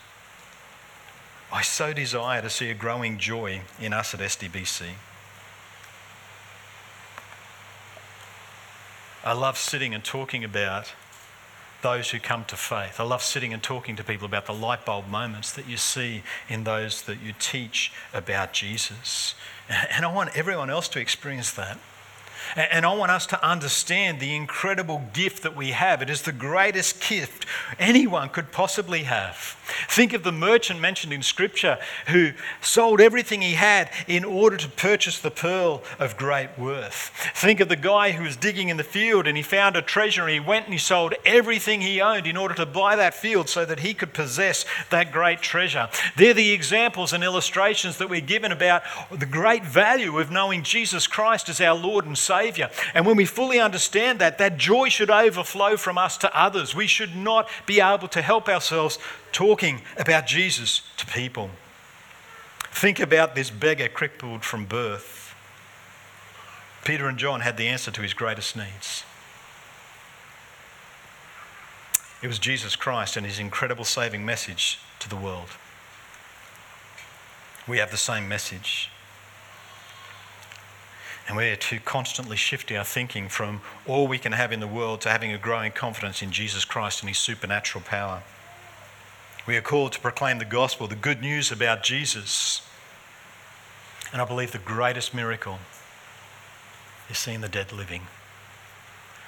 I 1.51 1.61
so 1.61 1.93
desire 1.93 2.41
to 2.41 2.49
see 2.49 2.69
a 2.69 2.73
growing 2.73 3.17
joy 3.17 3.61
in 3.79 3.93
us 3.93 4.13
at 4.13 4.19
SDBC. 4.19 4.83
I 9.23 9.33
love 9.33 9.57
sitting 9.57 9.93
and 9.93 10.03
talking 10.03 10.43
about 10.43 10.93
those 11.81 12.09
who 12.11 12.19
come 12.19 12.45
to 12.45 12.55
faith. 12.55 12.99
I 12.99 13.03
love 13.03 13.21
sitting 13.21 13.53
and 13.53 13.61
talking 13.61 13.95
to 13.95 14.03
people 14.03 14.25
about 14.25 14.45
the 14.45 14.53
light 14.53 14.85
bulb 14.85 15.07
moments 15.07 15.51
that 15.53 15.67
you 15.67 15.77
see 15.77 16.23
in 16.49 16.63
those 16.63 17.03
that 17.03 17.21
you 17.21 17.33
teach 17.37 17.91
about 18.13 18.53
Jesus. 18.53 19.35
And 19.69 20.05
I 20.05 20.11
want 20.11 20.35
everyone 20.35 20.69
else 20.69 20.87
to 20.89 20.99
experience 20.99 21.51
that. 21.53 21.77
And 22.55 22.85
I 22.85 22.93
want 22.93 23.11
us 23.11 23.25
to 23.27 23.45
understand 23.45 24.19
the 24.19 24.35
incredible 24.35 25.03
gift 25.13 25.43
that 25.43 25.55
we 25.55 25.71
have. 25.71 26.01
It 26.01 26.09
is 26.09 26.21
the 26.21 26.31
greatest 26.31 27.01
gift 27.01 27.45
anyone 27.79 28.29
could 28.29 28.51
possibly 28.51 29.03
have. 29.03 29.57
Think 29.89 30.13
of 30.13 30.23
the 30.23 30.31
merchant 30.31 30.79
mentioned 30.79 31.11
in 31.11 31.21
Scripture 31.21 31.77
who 32.07 32.31
sold 32.61 33.01
everything 33.01 33.41
he 33.41 33.53
had 33.53 33.89
in 34.07 34.23
order 34.23 34.57
to 34.57 34.69
purchase 34.69 35.19
the 35.19 35.31
pearl 35.31 35.83
of 35.99 36.17
great 36.17 36.57
worth. 36.57 37.11
Think 37.35 37.59
of 37.59 37.69
the 37.69 37.75
guy 37.75 38.11
who 38.11 38.23
was 38.23 38.37
digging 38.37 38.69
in 38.69 38.77
the 38.77 38.83
field 38.83 39.27
and 39.27 39.35
he 39.35 39.43
found 39.43 39.75
a 39.75 39.81
treasure 39.81 40.23
and 40.23 40.31
he 40.31 40.39
went 40.39 40.65
and 40.65 40.73
he 40.73 40.79
sold 40.79 41.13
everything 41.25 41.81
he 41.81 42.01
owned 42.01 42.27
in 42.27 42.37
order 42.37 42.53
to 42.55 42.65
buy 42.65 42.95
that 42.95 43.13
field 43.13 43.49
so 43.49 43.65
that 43.65 43.81
he 43.81 43.93
could 43.93 44.13
possess 44.13 44.65
that 44.89 45.11
great 45.11 45.41
treasure. 45.41 45.89
They're 46.15 46.33
the 46.33 46.51
examples 46.51 47.13
and 47.13 47.23
illustrations 47.23 47.97
that 47.97 48.09
we're 48.09 48.21
given 48.21 48.51
about 48.51 48.83
the 49.11 49.25
great 49.25 49.65
value 49.65 50.19
of 50.19 50.31
knowing 50.31 50.63
Jesus 50.63 51.07
Christ 51.07 51.49
as 51.49 51.61
our 51.61 51.75
Lord 51.75 52.05
and 52.05 52.17
Savior. 52.27 52.69
And 52.93 53.05
when 53.05 53.15
we 53.15 53.25
fully 53.25 53.59
understand 53.59 54.19
that, 54.19 54.37
that 54.37 54.57
joy 54.57 54.89
should 54.89 55.09
overflow 55.09 55.77
from 55.77 55.97
us 55.97 56.17
to 56.19 56.39
others. 56.39 56.75
We 56.75 56.87
should 56.87 57.15
not 57.15 57.49
be 57.65 57.81
able 57.81 58.07
to 58.09 58.21
help 58.21 58.47
ourselves 58.47 58.99
talking 59.31 59.81
about 59.97 60.27
Jesus 60.27 60.81
to 60.97 61.05
people. 61.07 61.49
Think 62.71 62.99
about 62.99 63.33
this 63.33 63.49
beggar 63.49 63.87
crippled 63.87 64.43
from 64.43 64.65
birth. 64.65 65.33
Peter 66.85 67.07
and 67.07 67.17
John 67.17 67.41
had 67.41 67.57
the 67.57 67.67
answer 67.67 67.91
to 67.91 68.01
his 68.01 68.13
greatest 68.13 68.55
needs. 68.55 69.03
It 72.21 72.27
was 72.27 72.39
Jesus 72.39 72.75
Christ 72.75 73.17
and 73.17 73.25
his 73.25 73.39
incredible 73.39 73.85
saving 73.85 74.25
message 74.25 74.79
to 74.99 75.09
the 75.09 75.15
world. 75.15 75.49
We 77.67 77.77
have 77.79 77.91
the 77.91 77.97
same 77.97 78.27
message. 78.27 78.89
And 81.27 81.35
we're 81.35 81.57
to 81.57 81.79
constantly 81.79 82.37
shift 82.37 82.71
our 82.71 82.85
thinking 82.85 83.27
from 83.27 83.61
all 83.85 84.07
we 84.07 84.17
can 84.17 84.31
have 84.31 84.53
in 84.53 84.61
the 84.61 84.67
world 84.67 85.01
to 85.01 85.09
having 85.09 85.33
a 85.33 85.37
growing 85.37 85.73
confidence 85.73 86.21
in 86.21 86.31
Jesus 86.31 86.63
Christ 86.63 87.01
and 87.01 87.09
his 87.09 87.17
supernatural 87.17 87.83
power. 87.83 88.23
We 89.45 89.57
are 89.57 89.61
called 89.61 89.91
to 89.93 89.99
proclaim 89.99 90.39
the 90.39 90.45
gospel, 90.45 90.87
the 90.87 90.95
good 90.95 91.21
news 91.21 91.51
about 91.51 91.83
Jesus. 91.83 92.61
And 94.13 94.21
I 94.21 94.25
believe 94.25 94.51
the 94.51 94.57
greatest 94.57 95.13
miracle 95.13 95.59
is 97.09 97.17
seeing 97.17 97.41
the 97.41 97.49
dead 97.49 97.73
living, 97.73 98.03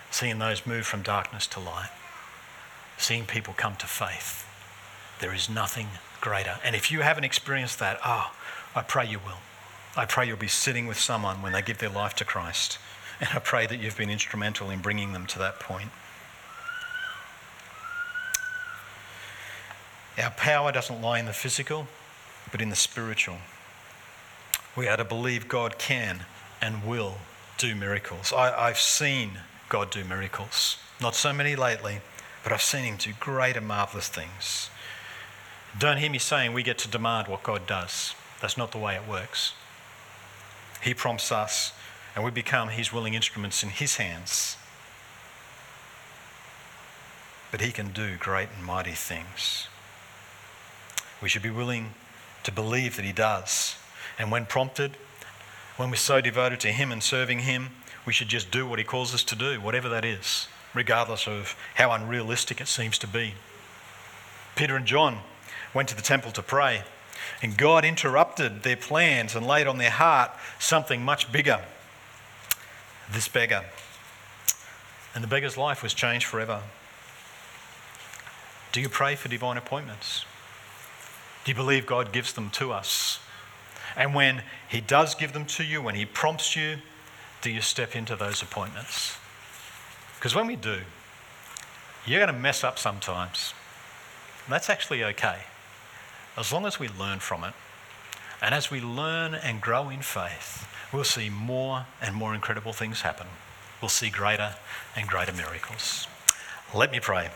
seeing 0.09 0.39
those 0.39 0.65
move 0.65 0.85
from 0.85 1.01
darkness 1.01 1.47
to 1.47 1.59
light, 1.59 1.89
seeing 2.97 3.25
people 3.25 3.53
come 3.55 3.75
to 3.77 3.87
faith. 3.87 4.45
There 5.19 5.33
is 5.33 5.49
nothing 5.49 5.87
greater. 6.21 6.59
And 6.63 6.75
if 6.75 6.91
you 6.91 7.01
haven't 7.01 7.25
experienced 7.25 7.79
that, 7.79 7.99
ah, 8.03 8.33
oh, 8.33 8.79
I 8.79 8.83
pray 8.83 9.05
you 9.07 9.19
will. 9.19 9.39
I 9.99 10.05
pray 10.05 10.25
you'll 10.25 10.37
be 10.37 10.47
sitting 10.47 10.87
with 10.87 10.97
someone 10.97 11.41
when 11.41 11.51
they 11.51 11.61
give 11.61 11.79
their 11.79 11.89
life 11.89 12.15
to 12.15 12.25
Christ. 12.25 12.77
And 13.19 13.27
I 13.33 13.39
pray 13.39 13.67
that 13.67 13.81
you've 13.81 13.97
been 13.97 14.09
instrumental 14.09 14.69
in 14.69 14.79
bringing 14.79 15.11
them 15.11 15.25
to 15.25 15.39
that 15.39 15.59
point. 15.59 15.89
Our 20.17 20.29
power 20.31 20.71
doesn't 20.71 21.01
lie 21.01 21.19
in 21.19 21.25
the 21.25 21.33
physical, 21.33 21.85
but 22.49 22.61
in 22.61 22.69
the 22.69 22.77
spiritual. 22.77 23.39
We 24.73 24.87
are 24.87 24.95
to 24.95 25.03
believe 25.03 25.49
God 25.49 25.77
can 25.77 26.21
and 26.61 26.85
will 26.85 27.15
do 27.57 27.75
miracles. 27.75 28.31
I, 28.31 28.67
have 28.69 28.79
seen 28.79 29.31
God 29.67 29.91
do 29.91 30.05
miracles. 30.05 30.77
Not 31.01 31.13
so 31.13 31.33
many 31.33 31.57
lately, 31.57 31.99
but 32.41 32.53
I've 32.53 32.61
seen 32.61 32.85
Him 32.85 32.95
do 32.95 33.11
great 33.19 33.57
and 33.57 33.67
marvellous 33.67 34.07
things. 34.07 34.69
Don't 35.77 35.97
hear 35.97 36.09
me 36.09 36.19
saying 36.19 36.53
we 36.53 36.63
get 36.63 36.77
to 36.77 36.87
demand 36.87 37.27
what 37.27 37.43
God 37.43 37.67
does. 37.67 38.15
That's 38.39 38.55
not 38.55 38.71
the 38.71 38.77
way 38.77 38.95
it 38.95 39.05
works. 39.05 39.51
He 40.81 40.93
prompts 40.93 41.31
us, 41.31 41.73
and 42.15 42.23
we 42.23 42.31
become 42.31 42.69
His 42.69 42.93
willing 42.93 43.13
instruments 43.13 43.63
in 43.63 43.69
His 43.69 43.97
hands. 43.97 44.57
But 47.51 47.61
He 47.61 47.71
can 47.71 47.91
do 47.91 48.17
great 48.17 48.49
and 48.55 48.65
mighty 48.65 48.91
things. 48.91 49.67
We 51.21 51.29
should 51.29 51.41
be 51.41 51.49
willing 51.49 51.93
to 52.43 52.51
believe 52.51 52.95
that 52.95 53.05
He 53.05 53.11
does. 53.11 53.75
And 54.17 54.31
when 54.31 54.45
prompted, 54.45 54.97
when 55.77 55.89
we're 55.89 55.97
so 55.97 56.21
devoted 56.21 56.59
to 56.61 56.71
Him 56.71 56.91
and 56.91 57.03
serving 57.03 57.39
Him, 57.39 57.71
we 58.05 58.13
should 58.13 58.29
just 58.29 58.51
do 58.51 58.65
what 58.65 58.79
He 58.79 58.85
calls 58.85 59.13
us 59.13 59.23
to 59.23 59.35
do, 59.35 59.59
whatever 59.59 59.89
that 59.89 60.05
is, 60.05 60.47
regardless 60.73 61.27
of 61.27 61.55
how 61.75 61.91
unrealistic 61.91 62.61
it 62.61 62.67
seems 62.67 62.97
to 62.99 63.07
be. 63.07 63.33
Peter 64.55 64.75
and 64.75 64.85
John 64.85 65.19
went 65.73 65.89
to 65.89 65.95
the 65.95 66.01
temple 66.01 66.31
to 66.31 66.41
pray, 66.41 66.83
and 67.41 67.57
God 67.57 67.85
interrupted 67.85 68.63
their 68.63 68.75
plans 68.75 69.35
and 69.35 69.45
laid 69.45 69.67
on 69.67 69.77
their 69.77 69.89
heart 69.89 70.31
something 70.59 71.03
much 71.03 71.31
bigger 71.31 71.61
this 73.11 73.27
beggar. 73.27 73.65
And 75.15 75.23
the 75.23 75.27
beggar's 75.27 75.57
life 75.57 75.81
was 75.81 75.93
changed 75.93 76.25
forever. 76.25 76.61
Do 78.71 78.81
you 78.81 78.89
pray 78.89 79.15
for 79.15 79.27
divine 79.27 79.57
appointments? 79.57 80.25
Do 81.43 81.51
you 81.51 81.55
believe 81.55 81.85
God 81.85 82.11
gives 82.11 82.33
them 82.33 82.49
to 82.51 82.71
us? 82.71 83.19
And 83.95 84.13
when 84.13 84.43
He 84.67 84.81
does 84.81 85.15
give 85.15 85.33
them 85.33 85.45
to 85.45 85.63
you, 85.63 85.81
when 85.81 85.95
He 85.95 86.05
prompts 86.05 86.55
you, 86.55 86.77
do 87.41 87.49
you 87.49 87.61
step 87.61 87.95
into 87.95 88.15
those 88.15 88.41
appointments? 88.41 89.17
Because 90.15 90.35
when 90.35 90.45
we 90.45 90.55
do, 90.55 90.79
you're 92.05 92.19
going 92.19 92.33
to 92.33 92.39
mess 92.39 92.63
up 92.63 92.77
sometimes. 92.77 93.53
And 94.45 94.53
that's 94.53 94.69
actually 94.69 95.03
okay, 95.03 95.39
as 96.39 96.53
long 96.53 96.65
as 96.65 96.79
we 96.79 96.87
learn 96.87 97.19
from 97.19 97.43
it. 97.43 97.53
And 98.41 98.55
as 98.55 98.71
we 98.71 98.79
learn 98.79 99.35
and 99.35 99.59
grow 99.59 99.89
in 99.89 100.01
faith, 100.01 100.65
we'll 100.93 101.03
see 101.03 101.29
more 101.29 101.85
and 102.01 102.15
more 102.15 102.33
incredible 102.33 102.71
things 102.71 103.01
happen. 103.01 103.27
We'll 103.81 103.89
see 103.89 104.09
greater 104.09 104.55
and 104.95 105.07
greater 105.07 105.33
miracles. 105.33 106.07
Let 106.73 106.91
me 106.91 106.99
pray. 106.99 107.29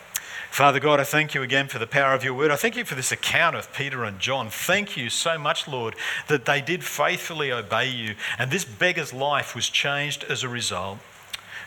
Father 0.50 0.80
God, 0.80 1.00
I 1.00 1.04
thank 1.04 1.34
you 1.34 1.42
again 1.42 1.68
for 1.68 1.80
the 1.80 1.88
power 1.88 2.13
of 2.13 2.24
your 2.24 2.36
word. 2.36 2.52
I 2.52 2.56
thank 2.56 2.78
you 2.78 2.86
for 2.86 2.94
this 2.96 3.12
account 3.12 3.56
of 3.56 3.74
Peter 3.74 4.04
and 4.04 4.20
John. 4.20 4.50
Thank 4.50 4.96
you 4.96 5.10
so 5.10 5.38
much, 5.39 5.68
Lord, 5.68 5.96
that 6.28 6.46
they 6.46 6.62
did 6.62 6.84
faithfully 6.84 7.52
obey 7.52 7.89
you, 7.89 8.16
and 8.38 8.52
this 8.52 8.63
beggar's 8.63 9.13
life 9.13 9.56
was 9.56 9.68
changed 9.68 10.24
as 10.26 10.44
a 10.44 10.50
result. 10.50 11.00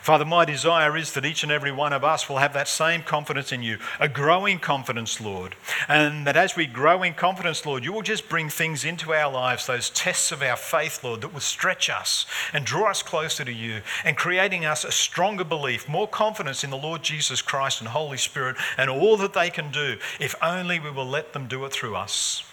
Father, 0.07 0.23
my 0.23 0.45
desire 0.45 0.95
is 0.95 1.11
that 1.11 1.25
each 1.25 1.43
and 1.43 1.51
every 1.51 1.69
one 1.69 1.91
of 1.91 2.01
us 2.01 2.29
will 2.29 2.37
have 2.37 2.53
that 2.53 2.69
same 2.69 3.03
confidence 3.03 3.51
in 3.51 3.61
you, 3.61 3.77
a 3.99 4.07
growing 4.07 4.57
confidence, 4.57 5.19
Lord. 5.19 5.57
And 5.89 6.25
that 6.25 6.37
as 6.37 6.55
we 6.55 6.65
grow 6.65 7.03
in 7.03 7.13
confidence, 7.13 7.65
Lord, 7.65 7.83
you 7.83 7.91
will 7.91 8.01
just 8.01 8.29
bring 8.29 8.47
things 8.47 8.85
into 8.85 9.13
our 9.13 9.29
lives, 9.29 9.67
those 9.67 9.89
tests 9.89 10.31
of 10.31 10.41
our 10.41 10.55
faith, 10.55 11.03
Lord, 11.03 11.19
that 11.19 11.33
will 11.33 11.41
stretch 11.41 11.89
us 11.89 12.25
and 12.53 12.63
draw 12.63 12.89
us 12.89 13.03
closer 13.03 13.43
to 13.43 13.51
you 13.51 13.81
and 14.05 14.15
creating 14.15 14.63
us 14.63 14.85
a 14.85 14.93
stronger 14.93 15.43
belief, 15.43 15.89
more 15.89 16.07
confidence 16.07 16.63
in 16.63 16.69
the 16.69 16.77
Lord 16.77 17.03
Jesus 17.03 17.41
Christ 17.41 17.81
and 17.81 17.89
Holy 17.89 18.17
Spirit 18.17 18.55
and 18.77 18.89
all 18.89 19.17
that 19.17 19.33
they 19.33 19.49
can 19.49 19.73
do, 19.73 19.97
if 20.21 20.35
only 20.41 20.79
we 20.79 20.89
will 20.89 21.05
let 21.05 21.33
them 21.33 21.49
do 21.49 21.65
it 21.65 21.73
through 21.73 21.97
us. 21.97 22.43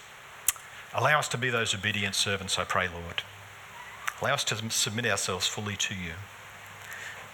Allow 0.93 1.19
us 1.19 1.29
to 1.29 1.37
be 1.37 1.49
those 1.49 1.73
obedient 1.73 2.15
servants, 2.15 2.59
I 2.59 2.65
pray, 2.65 2.89
Lord. 2.89 3.23
Allow 4.21 4.33
us 4.33 4.43
to 4.43 4.69
submit 4.69 5.05
ourselves 5.05 5.47
fully 5.47 5.77
to 5.77 5.95
you. 5.95 6.15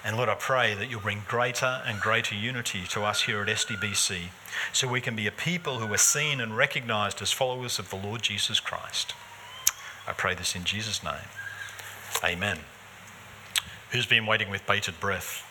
And 0.04 0.18
Lord, 0.18 0.30
I 0.30 0.36
pray 0.36 0.74
that 0.74 0.90
you'll 0.90 1.02
bring 1.02 1.24
greater 1.28 1.82
and 1.86 2.00
greater 2.00 2.34
unity 2.34 2.84
to 2.90 3.04
us 3.04 3.24
here 3.24 3.42
at 3.42 3.48
SDBC 3.48 4.30
so 4.74 4.88
we 4.88 5.00
can 5.00 5.16
be 5.16 5.28
a 5.28 5.32
people 5.32 5.78
who 5.78 5.94
are 5.94 5.98
seen 5.98 6.42
and 6.42 6.58
recognized 6.58 7.22
as 7.22 7.32
followers 7.32 7.78
of 7.78 7.90
the 7.92 7.96
Lord 7.96 8.24
Jesus 8.24 8.60
Christ. 8.60 9.14
I 10.08 10.14
pray 10.14 10.34
this 10.34 10.56
in 10.56 10.64
Jesus' 10.64 11.04
name. 11.04 11.30
Amen. 12.24 12.60
Who's 13.92 14.08
been 14.08 14.26
waiting 14.26 14.50
with 14.50 14.66
bated 14.66 15.00
breath? 15.00 15.46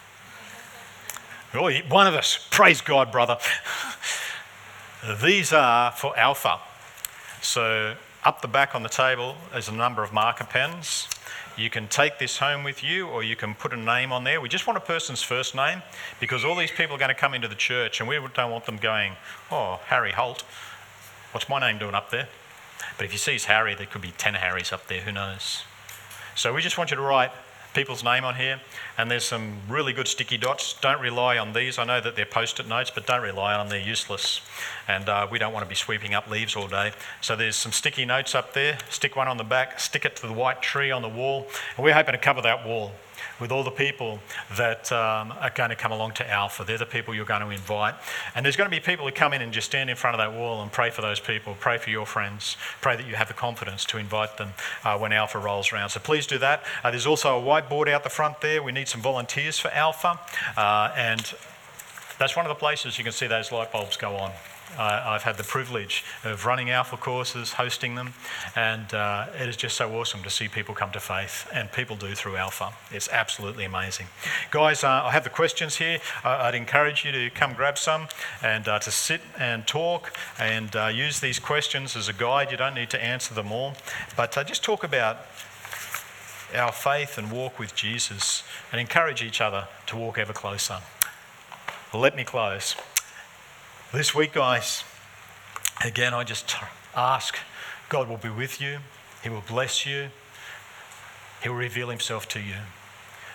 Oh, 1.54 1.70
one 1.88 2.06
of 2.06 2.14
us. 2.14 2.46
Praise 2.50 2.80
God, 2.80 3.12
brother. 3.12 3.38
These 5.22 5.52
are 5.52 5.92
for 5.92 6.16
Alpha. 6.18 6.58
So, 7.40 7.96
up 8.24 8.42
the 8.42 8.48
back 8.48 8.74
on 8.74 8.82
the 8.82 8.88
table 8.88 9.34
is 9.54 9.68
a 9.68 9.72
number 9.72 10.02
of 10.02 10.12
marker 10.12 10.44
pens. 10.44 11.08
You 11.56 11.70
can 11.70 11.88
take 11.88 12.18
this 12.18 12.38
home 12.38 12.64
with 12.64 12.84
you 12.84 13.06
or 13.06 13.22
you 13.22 13.34
can 13.34 13.54
put 13.54 13.72
a 13.72 13.76
name 13.76 14.12
on 14.12 14.24
there. 14.24 14.40
We 14.40 14.48
just 14.48 14.66
want 14.66 14.76
a 14.76 14.80
person's 14.80 15.22
first 15.22 15.54
name 15.54 15.82
because 16.20 16.44
all 16.44 16.54
these 16.54 16.70
people 16.70 16.96
are 16.96 16.98
going 16.98 17.08
to 17.08 17.14
come 17.14 17.34
into 17.34 17.48
the 17.48 17.54
church 17.54 18.00
and 18.00 18.08
we 18.08 18.18
don't 18.34 18.50
want 18.50 18.66
them 18.66 18.76
going, 18.76 19.12
oh, 19.50 19.80
Harry 19.86 20.12
Holt, 20.12 20.42
what's 21.32 21.48
my 21.48 21.60
name 21.60 21.78
doing 21.78 21.94
up 21.94 22.10
there? 22.10 22.28
But 22.96 23.06
if 23.06 23.12
you 23.12 23.18
see 23.18 23.38
Harry, 23.46 23.74
there 23.74 23.86
could 23.86 24.02
be 24.02 24.12
10 24.16 24.34
Harrys 24.34 24.72
up 24.72 24.86
there, 24.86 25.00
who 25.00 25.12
knows? 25.12 25.64
So 26.34 26.54
we 26.54 26.60
just 26.60 26.76
want 26.76 26.90
you 26.90 26.96
to 26.96 27.02
write 27.02 27.30
people's 27.74 28.02
name 28.02 28.24
on 28.24 28.34
here. 28.34 28.60
And 28.98 29.10
there's 29.10 29.24
some 29.24 29.58
really 29.68 29.92
good 29.92 30.08
sticky 30.08 30.38
dots. 30.38 30.74
Don't 30.80 31.00
rely 31.00 31.38
on 31.38 31.52
these. 31.52 31.78
I 31.78 31.84
know 31.84 32.00
that 32.00 32.16
they're 32.16 32.26
post 32.26 32.60
it 32.60 32.68
notes, 32.68 32.90
but 32.90 33.06
don't 33.06 33.22
rely 33.22 33.54
on 33.54 33.66
them. 33.66 33.70
They're 33.70 33.88
useless. 33.88 34.40
And 34.88 35.08
uh, 35.08 35.26
we 35.30 35.38
don't 35.38 35.52
want 35.52 35.64
to 35.64 35.68
be 35.68 35.74
sweeping 35.74 36.14
up 36.14 36.28
leaves 36.28 36.56
all 36.56 36.68
day. 36.68 36.92
So 37.20 37.36
there's 37.36 37.56
some 37.56 37.72
sticky 37.72 38.04
notes 38.04 38.34
up 38.34 38.54
there. 38.54 38.78
Stick 38.88 39.16
one 39.16 39.28
on 39.28 39.36
the 39.36 39.44
back, 39.44 39.80
stick 39.80 40.04
it 40.04 40.16
to 40.16 40.26
the 40.26 40.32
white 40.32 40.62
tree 40.62 40.90
on 40.90 41.02
the 41.02 41.08
wall. 41.08 41.46
And 41.76 41.84
we're 41.84 41.94
hoping 41.94 42.12
to 42.12 42.18
cover 42.18 42.42
that 42.42 42.66
wall 42.66 42.92
with 43.40 43.50
all 43.50 43.64
the 43.64 43.70
people 43.70 44.20
that 44.56 44.90
um, 44.92 45.32
are 45.40 45.50
going 45.54 45.70
to 45.70 45.76
come 45.76 45.92
along 45.92 46.12
to 46.12 46.30
Alpha. 46.30 46.64
They're 46.64 46.78
the 46.78 46.86
people 46.86 47.14
you're 47.14 47.24
going 47.24 47.40
to 47.40 47.50
invite. 47.50 47.94
And 48.34 48.44
there's 48.44 48.56
going 48.56 48.70
to 48.70 48.76
be 48.76 48.80
people 48.80 49.06
who 49.06 49.12
come 49.12 49.32
in 49.32 49.42
and 49.42 49.52
just 49.52 49.66
stand 49.66 49.90
in 49.90 49.96
front 49.96 50.14
of 50.14 50.18
that 50.18 50.38
wall 50.38 50.62
and 50.62 50.70
pray 50.70 50.90
for 50.90 51.02
those 51.02 51.20
people, 51.20 51.56
pray 51.58 51.78
for 51.78 51.90
your 51.90 52.06
friends, 52.06 52.56
pray 52.80 52.96
that 52.96 53.06
you 53.06 53.14
have 53.14 53.28
the 53.28 53.34
confidence 53.34 53.84
to 53.86 53.98
invite 53.98 54.36
them 54.36 54.50
uh, 54.84 54.98
when 54.98 55.12
Alpha 55.12 55.38
rolls 55.38 55.72
around. 55.72 55.90
So 55.90 56.00
please 56.00 56.26
do 56.26 56.38
that. 56.38 56.62
Uh, 56.84 56.90
there's 56.90 57.06
also 57.06 57.38
a 57.38 57.42
whiteboard 57.42 57.88
out 57.88 58.04
the 58.04 58.10
front 58.10 58.40
there. 58.40 58.62
We 58.62 58.72
need 58.72 58.88
some 58.88 59.00
volunteers 59.00 59.58
for 59.58 59.68
Alpha. 59.68 60.20
Uh, 60.56 60.92
and 60.96 61.32
that's 62.18 62.36
one 62.36 62.44
of 62.44 62.50
the 62.50 62.60
places 62.60 62.98
you 62.98 63.04
can 63.04 63.12
see 63.12 63.26
those 63.26 63.50
light 63.50 63.72
bulbs 63.72 63.96
go 63.96 64.16
on. 64.16 64.32
Uh, 64.78 65.02
I've 65.06 65.22
had 65.22 65.36
the 65.36 65.44
privilege 65.44 66.04
of 66.24 66.46
running 66.46 66.70
Alpha 66.70 66.96
courses, 66.96 67.52
hosting 67.52 67.94
them, 67.94 68.14
and 68.56 68.92
uh, 68.94 69.26
it 69.34 69.48
is 69.48 69.56
just 69.56 69.76
so 69.76 69.92
awesome 69.94 70.22
to 70.22 70.30
see 70.30 70.48
people 70.48 70.74
come 70.74 70.90
to 70.92 71.00
faith, 71.00 71.48
and 71.52 71.70
people 71.72 71.96
do 71.96 72.14
through 72.14 72.36
Alpha. 72.36 72.72
It's 72.90 73.08
absolutely 73.08 73.64
amazing. 73.64 74.06
Guys, 74.50 74.84
uh, 74.84 74.88
I 75.04 75.10
have 75.10 75.24
the 75.24 75.30
questions 75.30 75.76
here. 75.76 75.98
I'd 76.24 76.54
encourage 76.54 77.04
you 77.04 77.12
to 77.12 77.30
come 77.30 77.54
grab 77.54 77.78
some 77.78 78.08
and 78.42 78.66
uh, 78.68 78.78
to 78.80 78.90
sit 78.90 79.20
and 79.38 79.66
talk 79.66 80.12
and 80.38 80.74
uh, 80.76 80.86
use 80.86 81.20
these 81.20 81.38
questions 81.38 81.96
as 81.96 82.08
a 82.08 82.12
guide. 82.12 82.50
You 82.50 82.56
don't 82.56 82.74
need 82.74 82.90
to 82.90 83.02
answer 83.02 83.34
them 83.34 83.52
all, 83.52 83.74
but 84.16 84.36
uh, 84.38 84.44
just 84.44 84.62
talk 84.62 84.84
about 84.84 85.18
our 86.54 86.72
faith 86.72 87.18
and 87.18 87.30
walk 87.30 87.58
with 87.58 87.74
Jesus 87.74 88.42
and 88.72 88.80
encourage 88.80 89.22
each 89.22 89.40
other 89.40 89.68
to 89.86 89.96
walk 89.96 90.18
ever 90.18 90.32
closer. 90.32 90.78
Let 91.92 92.16
me 92.16 92.24
close. 92.24 92.76
This 93.92 94.14
week, 94.14 94.34
guys, 94.34 94.84
again, 95.84 96.14
I 96.14 96.22
just 96.22 96.54
ask 96.94 97.36
God 97.88 98.08
will 98.08 98.18
be 98.18 98.28
with 98.28 98.60
you, 98.60 98.78
He 99.20 99.28
will 99.28 99.42
bless 99.48 99.84
you, 99.84 100.10
He 101.42 101.48
will 101.48 101.56
reveal 101.56 101.88
Himself 101.88 102.28
to 102.28 102.38
you. 102.38 102.54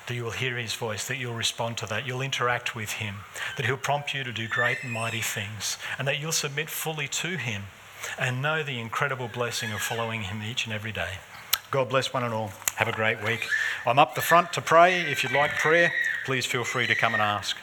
That 0.07 0.13
you 0.13 0.23
will 0.23 0.31
hear 0.31 0.55
his 0.55 0.73
voice, 0.73 1.05
that 1.09 1.17
you'll 1.17 1.33
respond 1.33 1.77
to 1.79 1.85
that, 1.87 2.07
you'll 2.07 2.21
interact 2.21 2.73
with 2.73 2.91
him, 2.91 3.15
that 3.57 3.65
he'll 3.65 3.75
prompt 3.75 4.13
you 4.13 4.23
to 4.23 4.31
do 4.31 4.47
great 4.47 4.77
and 4.83 4.93
mighty 4.93 5.19
things, 5.19 5.77
and 5.97 6.07
that 6.07 6.21
you'll 6.21 6.31
submit 6.31 6.69
fully 6.69 7.07
to 7.07 7.35
him 7.35 7.63
and 8.17 8.41
know 8.41 8.61
the 8.61 8.79
incredible 8.79 9.27
blessing 9.27 9.73
of 9.73 9.81
following 9.81 10.21
him 10.21 10.41
each 10.41 10.65
and 10.65 10.73
every 10.73 10.91
day. 10.91 11.15
God 11.71 11.89
bless 11.89 12.13
one 12.13 12.23
and 12.23 12.33
all. 12.33 12.51
Have 12.75 12.87
a 12.87 12.93
great 12.93 13.21
week. 13.25 13.47
I'm 13.85 13.99
up 13.99 14.13
the 14.15 14.21
front 14.21 14.53
to 14.53 14.61
pray. 14.61 15.01
If 15.01 15.23
you'd 15.23 15.33
like 15.33 15.51
prayer, 15.57 15.91
please 16.23 16.45
feel 16.45 16.63
free 16.63 16.85
to 16.85 16.95
come 16.95 17.13
and 17.13 17.21
ask. 17.21 17.57